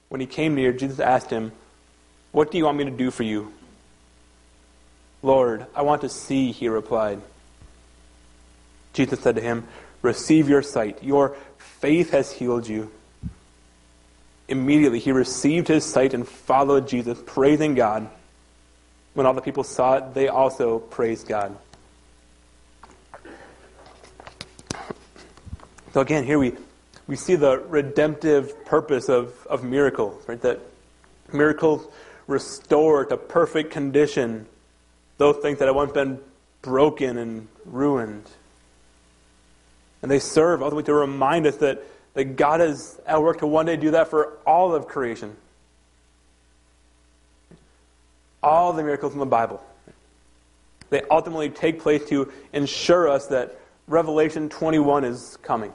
[0.10, 1.52] When he came near, Jesus asked him,
[2.32, 3.52] What do you want me to do for you?
[5.24, 7.22] Lord, I want to see, he replied.
[8.94, 9.68] Jesus said to him,
[10.02, 11.04] Receive your sight.
[11.04, 12.92] Your faith has healed you.
[14.48, 18.10] Immediately he received his sight and followed Jesus, praising God.
[19.14, 21.56] When all the people saw it, they also praised God.
[25.94, 26.54] So again, here we,
[27.06, 30.42] we see the redemptive purpose of, of miracles, right?
[30.42, 30.62] That
[31.32, 31.86] miracles
[32.28, 34.48] restore to perfect condition
[35.22, 36.20] those think that had once been
[36.64, 38.26] broken and ruined.
[40.02, 41.84] And they serve ultimately to remind us that,
[42.16, 45.38] that God is at work to one day do that for all of creation.
[48.42, 49.64] All the miracles in the Bible.
[50.90, 55.72] They ultimately take place to ensure us that Revelation 21 is coming.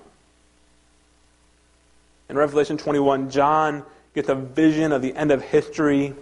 [2.29, 6.17] In Revelation 21, John gets a vision of the end of history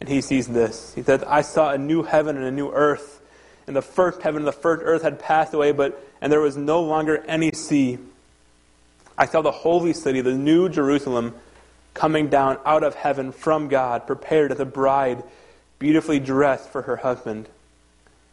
[0.00, 0.92] and he sees this.
[0.94, 3.20] He says, I saw a new heaven and a new earth.
[3.66, 6.56] And the first heaven and the first earth had passed away, but and there was
[6.56, 7.98] no longer any sea.
[9.16, 11.34] I saw the holy city, the new Jerusalem,
[11.94, 15.22] coming down out of heaven from God, prepared as a bride,
[15.78, 17.48] beautifully dressed for her husband.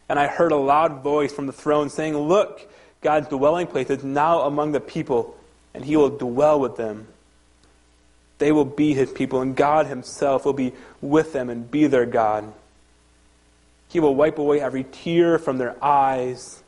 [0.08, 2.68] And I heard a loud voice from the throne saying, Look,
[3.00, 5.38] God's dwelling place is now among the people,
[5.72, 7.06] and he will dwell with them.
[8.38, 10.72] They will be his people, and God himself will be
[11.02, 12.50] with them and be their God.
[13.88, 16.62] He will wipe away every tear from their eyes.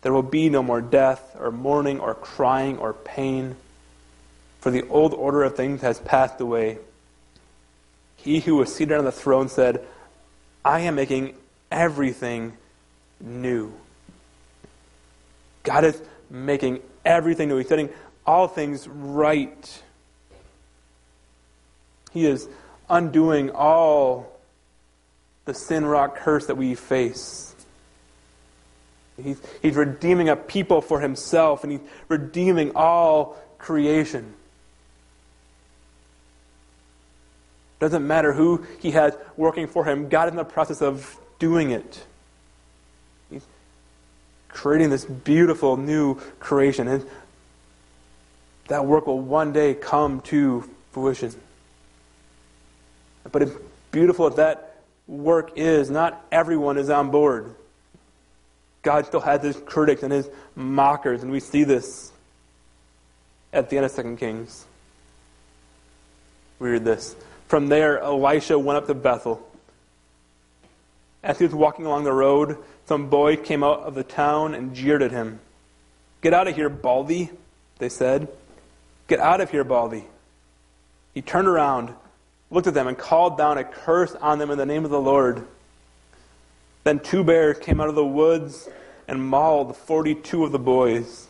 [0.00, 3.56] There will be no more death, or mourning, or crying, or pain,
[4.60, 6.78] for the old order of things has passed away.
[8.16, 9.84] He who was seated on the throne said,
[10.64, 11.34] I am making
[11.70, 12.52] everything
[13.20, 13.72] new.
[15.64, 16.00] God is
[16.30, 17.58] making everything new.
[17.58, 17.90] He's setting
[18.24, 19.82] all things right.
[22.12, 22.48] He is
[22.92, 24.38] undoing all
[25.46, 27.56] the sin rock curse that we face.
[29.20, 34.34] He's, he's redeeming a people for himself, and he's redeeming all creation.
[37.80, 41.72] Doesn't matter who he has working for him, God is in the process of doing
[41.72, 42.04] it.
[43.30, 43.44] He's
[44.48, 46.86] creating this beautiful new creation.
[46.86, 47.04] And
[48.68, 51.34] that work will one day come to fruition.
[53.30, 53.52] But it's
[53.90, 57.54] beautiful that work is, not everyone is on board.
[58.82, 62.10] God still has his critics and his mockers, and we see this
[63.52, 64.66] at the end of 2 Kings.
[66.58, 67.14] We read this.
[67.46, 69.46] From there, Elisha went up to Bethel.
[71.22, 74.74] As he was walking along the road, some boy came out of the town and
[74.74, 75.38] jeered at him.
[76.20, 77.30] Get out of here, Baldy,
[77.78, 78.28] they said.
[79.06, 80.04] Get out of here, Baldy.
[81.14, 81.94] He turned around,
[82.52, 85.00] looked at them, and called down a curse on them in the name of the
[85.00, 85.44] Lord.
[86.84, 88.68] Then two bears came out of the woods
[89.08, 91.26] and mauled 42 of the boys.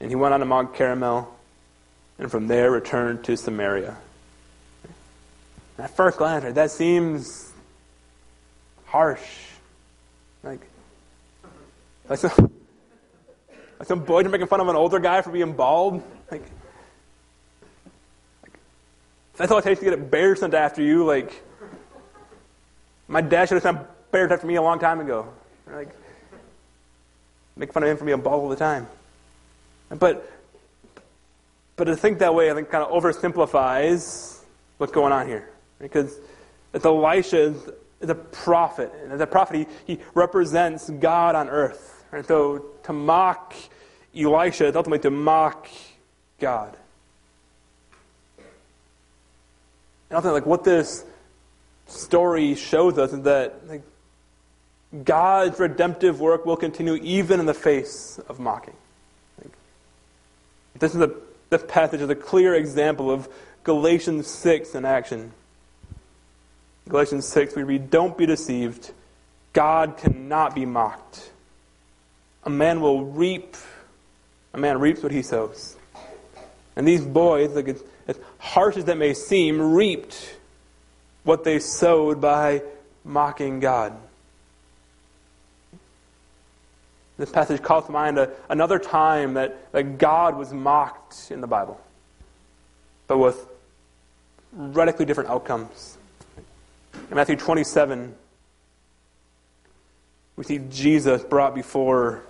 [0.00, 1.34] And he went on to Mount Carmel,
[2.18, 3.96] and from there returned to Samaria.
[5.78, 7.52] At first glance, right, that seems
[8.86, 9.20] harsh.
[10.42, 10.60] Like,
[12.08, 12.32] like some,
[13.78, 16.02] like some making fun of an older guy for being bald.
[16.30, 16.42] Like,
[18.42, 18.58] like
[19.36, 21.04] that's all it takes to get a bear sent after you.
[21.04, 21.42] Like,
[23.08, 25.28] my dad should have sent bears after me a long time ago.
[25.70, 25.90] Like,
[27.56, 28.86] make fun of him for being bald all the time.
[29.88, 30.30] But,
[31.76, 34.40] but to think that way, I think, kind of oversimplifies
[34.78, 35.48] what's going on here.
[35.78, 36.18] Because
[36.74, 37.70] Elisha is,
[38.08, 38.92] a prophet.
[39.02, 42.04] And as a prophet, he, he represents God on earth.
[42.12, 43.54] And so to mock
[44.16, 45.68] Elisha is ultimately to mock
[46.38, 46.76] God.
[50.10, 51.04] And ultimately, like what this
[51.86, 53.82] story shows us is that like,
[55.04, 58.76] God's redemptive work will continue even in the face of mocking.
[59.42, 59.52] Like,
[60.78, 61.12] this is a
[61.50, 63.28] this passage is a clear example of
[63.62, 65.32] Galatians 6 in action.
[66.88, 68.92] Galatians 6, we read, Don't be deceived.
[69.52, 71.30] God cannot be mocked.
[72.44, 73.56] A man will reap,
[74.52, 75.76] a man reaps what he sows.
[76.76, 77.76] And these boys, like
[78.06, 80.36] as, harsh as that may seem, reaped
[81.24, 82.62] what they sowed by
[83.04, 83.96] mocking God.
[87.18, 91.46] This passage calls to mind a, another time that, that God was mocked in the
[91.46, 91.80] Bible,
[93.06, 93.46] but with
[94.52, 95.96] radically different outcomes.
[97.10, 98.14] In Matthew 27,
[100.36, 102.22] we see Jesus brought before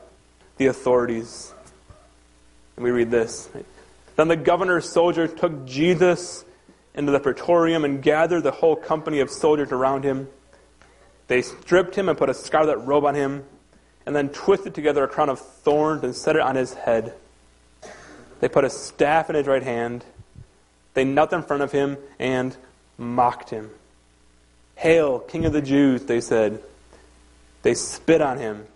[0.58, 1.52] the authorities.
[2.76, 3.48] And we read this.
[4.16, 6.44] Then the governor's soldiers took Jesus
[6.94, 10.28] into the praetorium and gathered the whole company of soldiers around him.
[11.28, 13.44] They stripped him and put a scarlet robe on him
[14.06, 17.14] and then twisted together a crown of thorns and set it on his head.
[18.40, 20.04] They put a staff in his right hand.
[20.94, 22.56] They knelt in front of him and
[22.96, 23.70] mocked him.
[24.76, 26.62] Hail, King of the Jews, they said.
[27.62, 28.66] They spit on him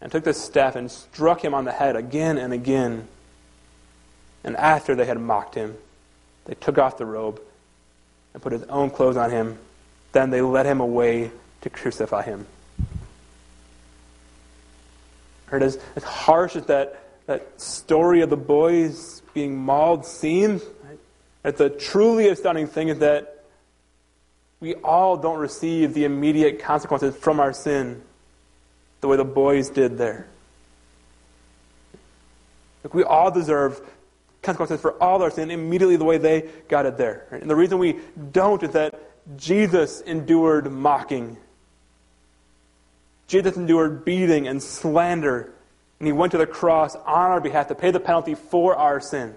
[0.00, 3.08] and took the staff and struck him on the head again and again.
[4.46, 5.76] And after they had mocked him,
[6.44, 7.40] they took off the robe
[8.32, 9.58] and put his own clothes on him.
[10.12, 11.32] Then they led him away
[11.62, 12.46] to crucify him.
[15.46, 20.62] Heard as, as harsh as that, that story of the boys being mauled seems,
[21.42, 21.56] right?
[21.56, 23.44] the truly astounding thing is that
[24.60, 28.02] we all don't receive the immediate consequences from our sin
[29.00, 30.26] the way the boys did there.
[32.82, 33.80] Like we all deserve
[34.46, 37.26] consequences for all our sin immediately the way they got it there.
[37.30, 37.98] And the reason we
[38.32, 38.98] don't is that
[39.36, 41.36] Jesus endured mocking
[43.26, 45.52] Jesus endured beating and slander,
[45.98, 49.00] and he went to the cross on our behalf to pay the penalty for our
[49.00, 49.34] sin.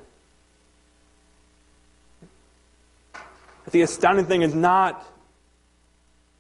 [3.64, 5.06] But the astounding thing is not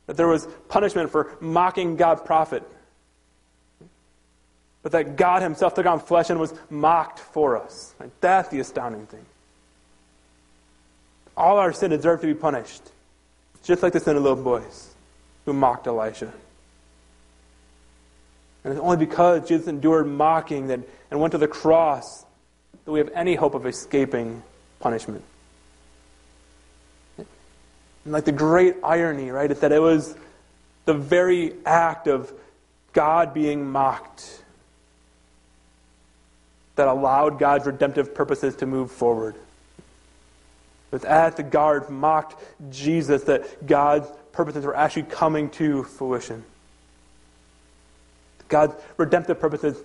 [0.05, 2.63] that there was punishment for mocking God's prophet,
[4.81, 7.93] but that God himself took on flesh and was mocked for us.
[8.21, 9.25] That's the astounding thing.
[11.35, 12.81] All our sin deserved to be punished,
[13.63, 14.93] just like the sin of little boys
[15.45, 16.31] who mocked Elisha.
[18.63, 22.25] And it's only because Jesus endured mocking that, and went to the cross
[22.85, 24.43] that we have any hope of escaping
[24.79, 25.23] punishment.
[27.17, 30.15] And like the great irony, right, is that it was
[30.85, 32.31] the very act of
[32.93, 34.38] God being mocked
[36.79, 39.35] that allowed God's redemptive purposes to move forward.
[39.35, 46.41] It was as the guards mocked Jesus that God's purposes were actually coming to fruition.
[48.47, 49.75] God's redemptive purposes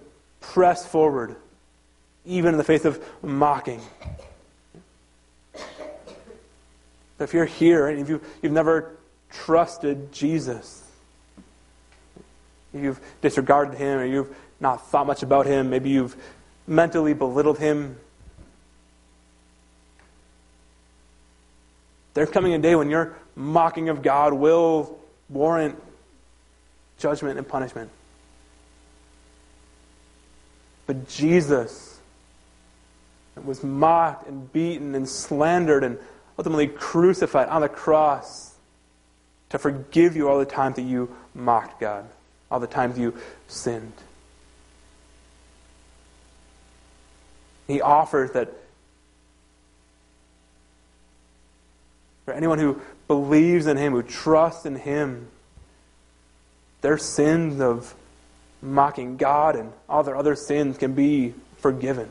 [0.41, 1.35] press forward,
[2.25, 3.81] even in the face of mocking.
[7.19, 8.95] If you're here and if you, you've never
[9.33, 10.89] trusted Jesus,
[12.73, 16.17] you've disregarded him or you've not thought much about him, maybe you've
[16.67, 17.97] mentally belittled him,
[22.15, 24.99] there's coming a day when your mocking of God will
[25.29, 25.81] warrant
[26.99, 27.91] judgment and punishment.
[30.87, 31.99] But Jesus
[33.43, 35.99] was mocked and beaten and slandered and
[36.39, 38.55] ultimately crucified on the cross
[39.51, 42.07] to forgive you all the times that you mocked God,
[42.51, 43.15] all the times you
[43.49, 43.93] sinned.
[47.67, 48.53] He offers that
[52.25, 55.29] for anyone who believes in Him, who trusts in Him,
[56.81, 57.95] their sins of
[58.63, 62.09] mocking God and all their other sins can be forgiven.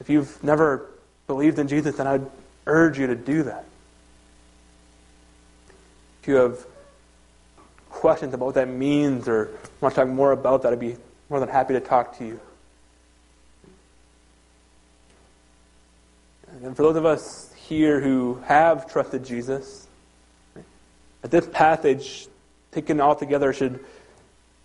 [0.00, 0.88] If you've never
[1.26, 2.26] believed in Jesus, then I'd
[2.66, 3.64] urge you to do that.
[6.22, 6.64] If you have
[7.88, 9.50] questions about what that means or
[9.80, 10.96] want to talk more about that, I'd be
[11.28, 12.40] more than happy to talk to you.
[16.62, 19.86] And for those of us here who have trusted Jesus,
[21.22, 22.28] that this passage,
[22.72, 23.84] taken all together, should,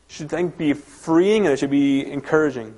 [0.07, 2.73] should think be freeing and it should be encouraging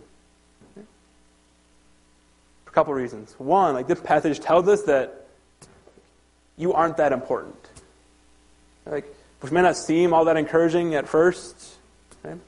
[0.75, 3.35] For a couple reasons.
[3.37, 5.27] One, like this passage tells us that
[6.57, 7.55] you aren't that important.
[8.85, 9.05] Like,
[9.41, 11.75] which may not seem all that encouraging at first.
[12.23, 12.39] And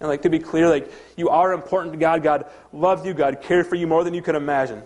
[0.00, 2.24] like to be clear, like you are important to God.
[2.24, 3.14] God loves you.
[3.14, 4.82] God cares for you more than you can imagine.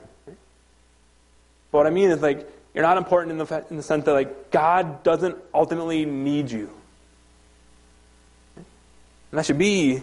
[1.76, 4.14] But what I mean is like you're not important in the in the sense that
[4.14, 6.70] like God doesn't ultimately need you.
[8.56, 8.64] And
[9.32, 10.00] that should be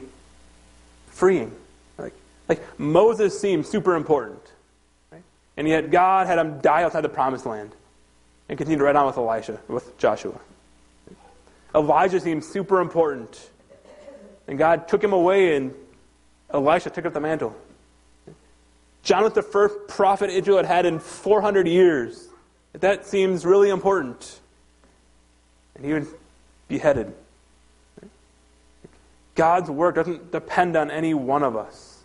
[1.08, 1.52] freeing.
[1.98, 2.14] Like,
[2.48, 4.40] like Moses seems super important.
[5.58, 7.72] And yet God had him die outside the promised land
[8.50, 10.40] and continue ride on with Elisha, with Joshua.
[11.74, 13.50] Elijah seemed super important.
[14.48, 15.74] And God took him away and
[16.52, 17.56] Elisha took up the mantle.
[19.04, 22.30] John was the first prophet Israel had had in 400 years.
[22.74, 24.40] That seems really important.
[25.76, 26.08] And he was
[26.68, 27.14] beheaded.
[29.36, 32.02] God's work doesn't depend on any one of us.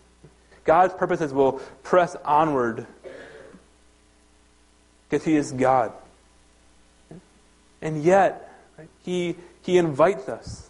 [0.64, 2.86] God's purposes will press onward
[5.08, 5.92] because he is God.
[7.80, 8.52] And yet,
[9.04, 10.68] he, he invites us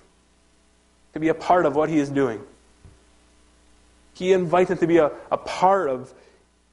[1.14, 2.40] to be a part of what he is doing.
[4.18, 6.12] He invites us to be a, a part of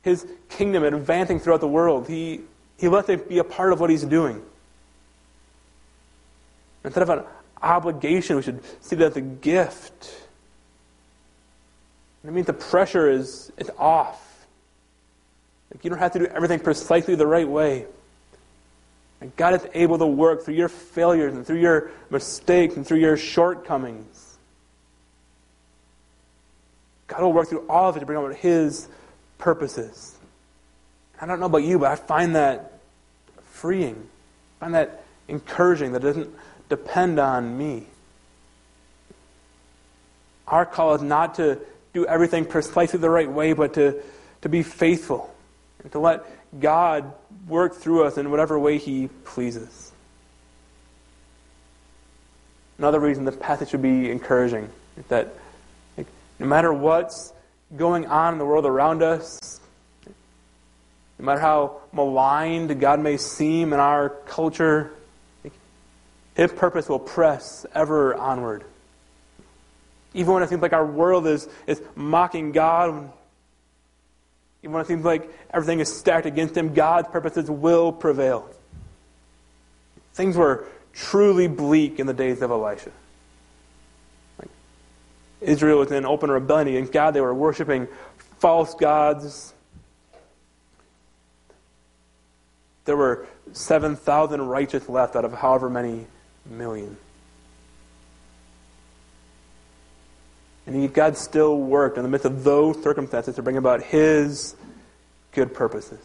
[0.01, 2.07] his kingdom and advancing throughout the world.
[2.07, 2.41] He,
[2.77, 4.41] he lets us be a part of what he's doing.
[6.83, 7.23] Instead of an
[7.61, 10.11] obligation, we should see that as a gift.
[12.27, 14.47] I mean, the pressure is, is off.
[15.71, 17.85] Like you don't have to do everything precisely the right way.
[19.21, 22.99] And God is able to work through your failures and through your mistakes and through
[22.99, 24.24] your shortcomings.
[27.07, 28.87] God will work through all of it to bring about His
[29.37, 30.15] purposes.
[31.19, 32.79] I don't know about you, but I find that
[33.43, 34.07] freeing.
[34.57, 36.29] I find that encouraging that doesn't
[36.69, 37.87] depend on me.
[40.47, 41.59] Our call is not to
[41.93, 44.01] do everything precisely the right way, but to,
[44.41, 45.33] to be faithful
[45.81, 46.25] and to let
[46.59, 47.13] God
[47.47, 49.91] work through us in whatever way He pleases.
[52.77, 55.33] Another reason this passage should be encouraging is that
[56.39, 57.33] no matter what's
[57.75, 59.59] going on in the world around us,
[61.17, 64.91] no matter how maligned God may seem in our culture,
[66.35, 68.65] His purpose will press ever onward.
[70.13, 73.09] Even when it seems like our world is, is mocking God,
[74.63, 78.49] even when it seems like everything is stacked against him, God's purposes will prevail.
[80.13, 82.91] Things were truly bleak in the days of Elisha.
[85.45, 87.11] Israel was in open rebellion against God.
[87.11, 87.87] They were worshiping
[88.39, 89.53] false gods.
[92.85, 96.05] There were 7,000 righteous left out of however many
[96.45, 96.97] million.
[100.67, 104.55] And yet God still worked in the midst of those circumstances to bring about His
[105.31, 105.99] good purposes.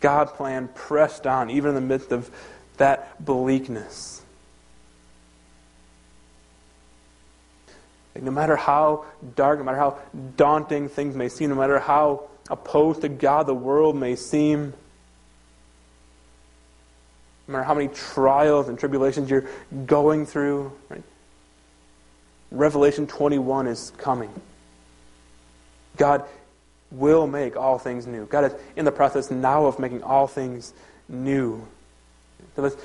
[0.00, 2.30] God's plan pressed on, even in the midst of
[2.76, 4.21] that bleakness.
[8.14, 9.06] Like no matter how
[9.36, 9.98] dark, no matter how
[10.36, 14.74] daunting things may seem, no matter how opposed to God the world may seem,
[17.48, 19.48] no matter how many trials and tribulations you're
[19.86, 21.02] going through, right?
[22.50, 24.30] Revelation 21 is coming.
[25.96, 26.24] God
[26.90, 28.26] will make all things new.
[28.26, 30.74] God is in the process now of making all things
[31.08, 31.66] new.
[32.54, 32.76] So this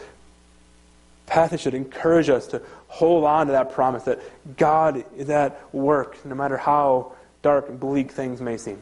[1.37, 4.19] passage should encourage us to hold on to that promise that
[4.57, 7.11] God is at work no matter how
[7.43, 8.81] dark and bleak things may seem.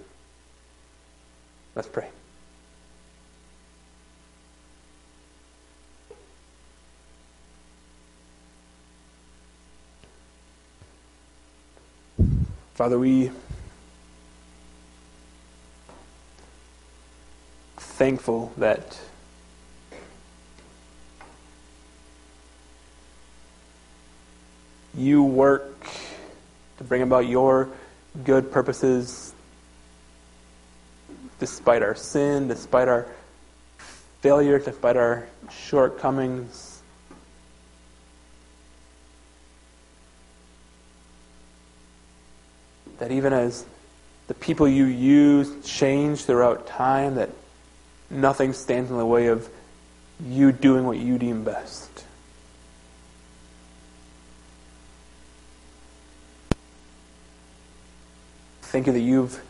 [1.75, 2.07] Let's pray.
[12.75, 13.31] Father, we
[17.75, 18.97] thankful that
[24.97, 25.87] you work
[26.77, 27.69] to bring about your
[28.23, 29.33] good purposes
[31.39, 33.07] despite our sin, despite our
[34.21, 36.81] failure, despite our shortcomings.
[42.99, 43.65] That even as
[44.27, 47.29] the people you use change throughout time, that
[48.09, 49.49] nothing stands in the way of
[50.25, 52.04] you doing what you deem best.
[58.75, 59.41] Thank you that you've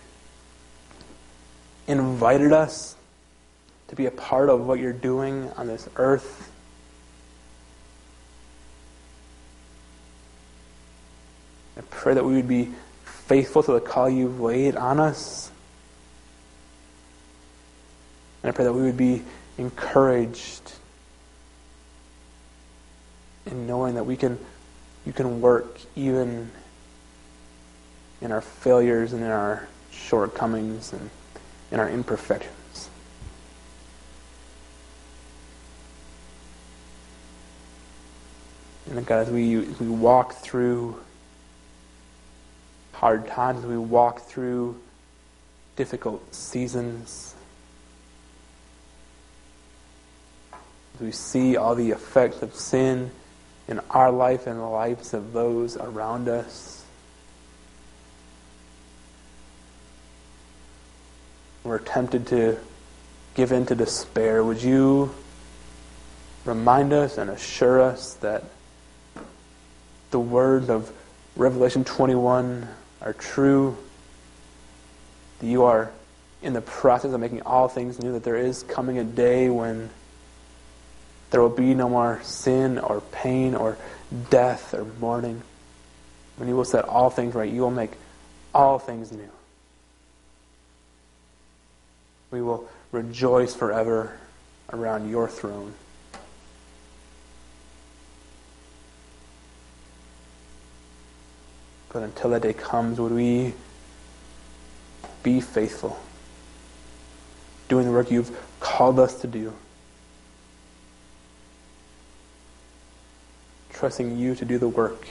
[1.87, 2.95] invited us
[3.87, 6.51] to be a part of what you're doing on this earth.
[11.75, 12.69] I pray that we would be
[13.03, 15.49] faithful to the call you've laid on us.
[18.43, 19.23] And I pray that we would be
[19.57, 20.71] encouraged
[23.47, 24.37] in knowing that we can
[25.03, 26.51] you can work even
[28.25, 31.11] in our failures and in our shortcomings and
[31.71, 32.89] in our imperfections.
[38.89, 40.99] And God, as we, as we walk through
[42.93, 44.79] hard times, as we walk through
[45.75, 47.35] difficult seasons,
[50.95, 53.11] as we see all the effects of sin
[53.67, 56.84] in our life and the lives of those around us,
[61.65, 62.57] we're tempted to
[63.33, 65.13] give in to despair, would you
[66.45, 68.43] remind us and assure us that
[70.11, 70.91] the words of
[71.35, 72.67] Revelation 21
[73.01, 73.75] are true,
[75.39, 75.91] that you are
[76.41, 79.89] in the process of making all things new, that there is coming a day when
[81.31, 83.77] there will be no more sin or pain or
[84.29, 85.41] death or mourning.
[86.37, 87.91] When you will set all things right, you will make
[88.53, 89.31] all things new.
[92.35, 94.17] We will rejoice forever
[94.73, 95.73] around your throne.
[101.93, 103.53] But until that day comes, would we
[105.23, 105.97] be faithful,
[107.69, 109.53] doing the work you've called us to do,
[113.69, 115.07] trusting you to do the work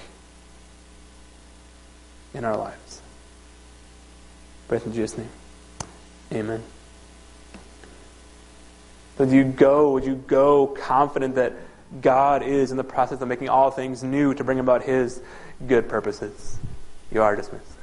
[2.35, 3.01] in our lives.
[4.69, 5.31] But in Jesus' name,
[6.31, 6.63] amen.
[9.19, 11.53] Would you go, would you go confident that
[12.01, 15.21] God is in the process of making all things new to bring about His
[15.67, 16.59] good purposes?
[17.13, 17.74] You are dismissed.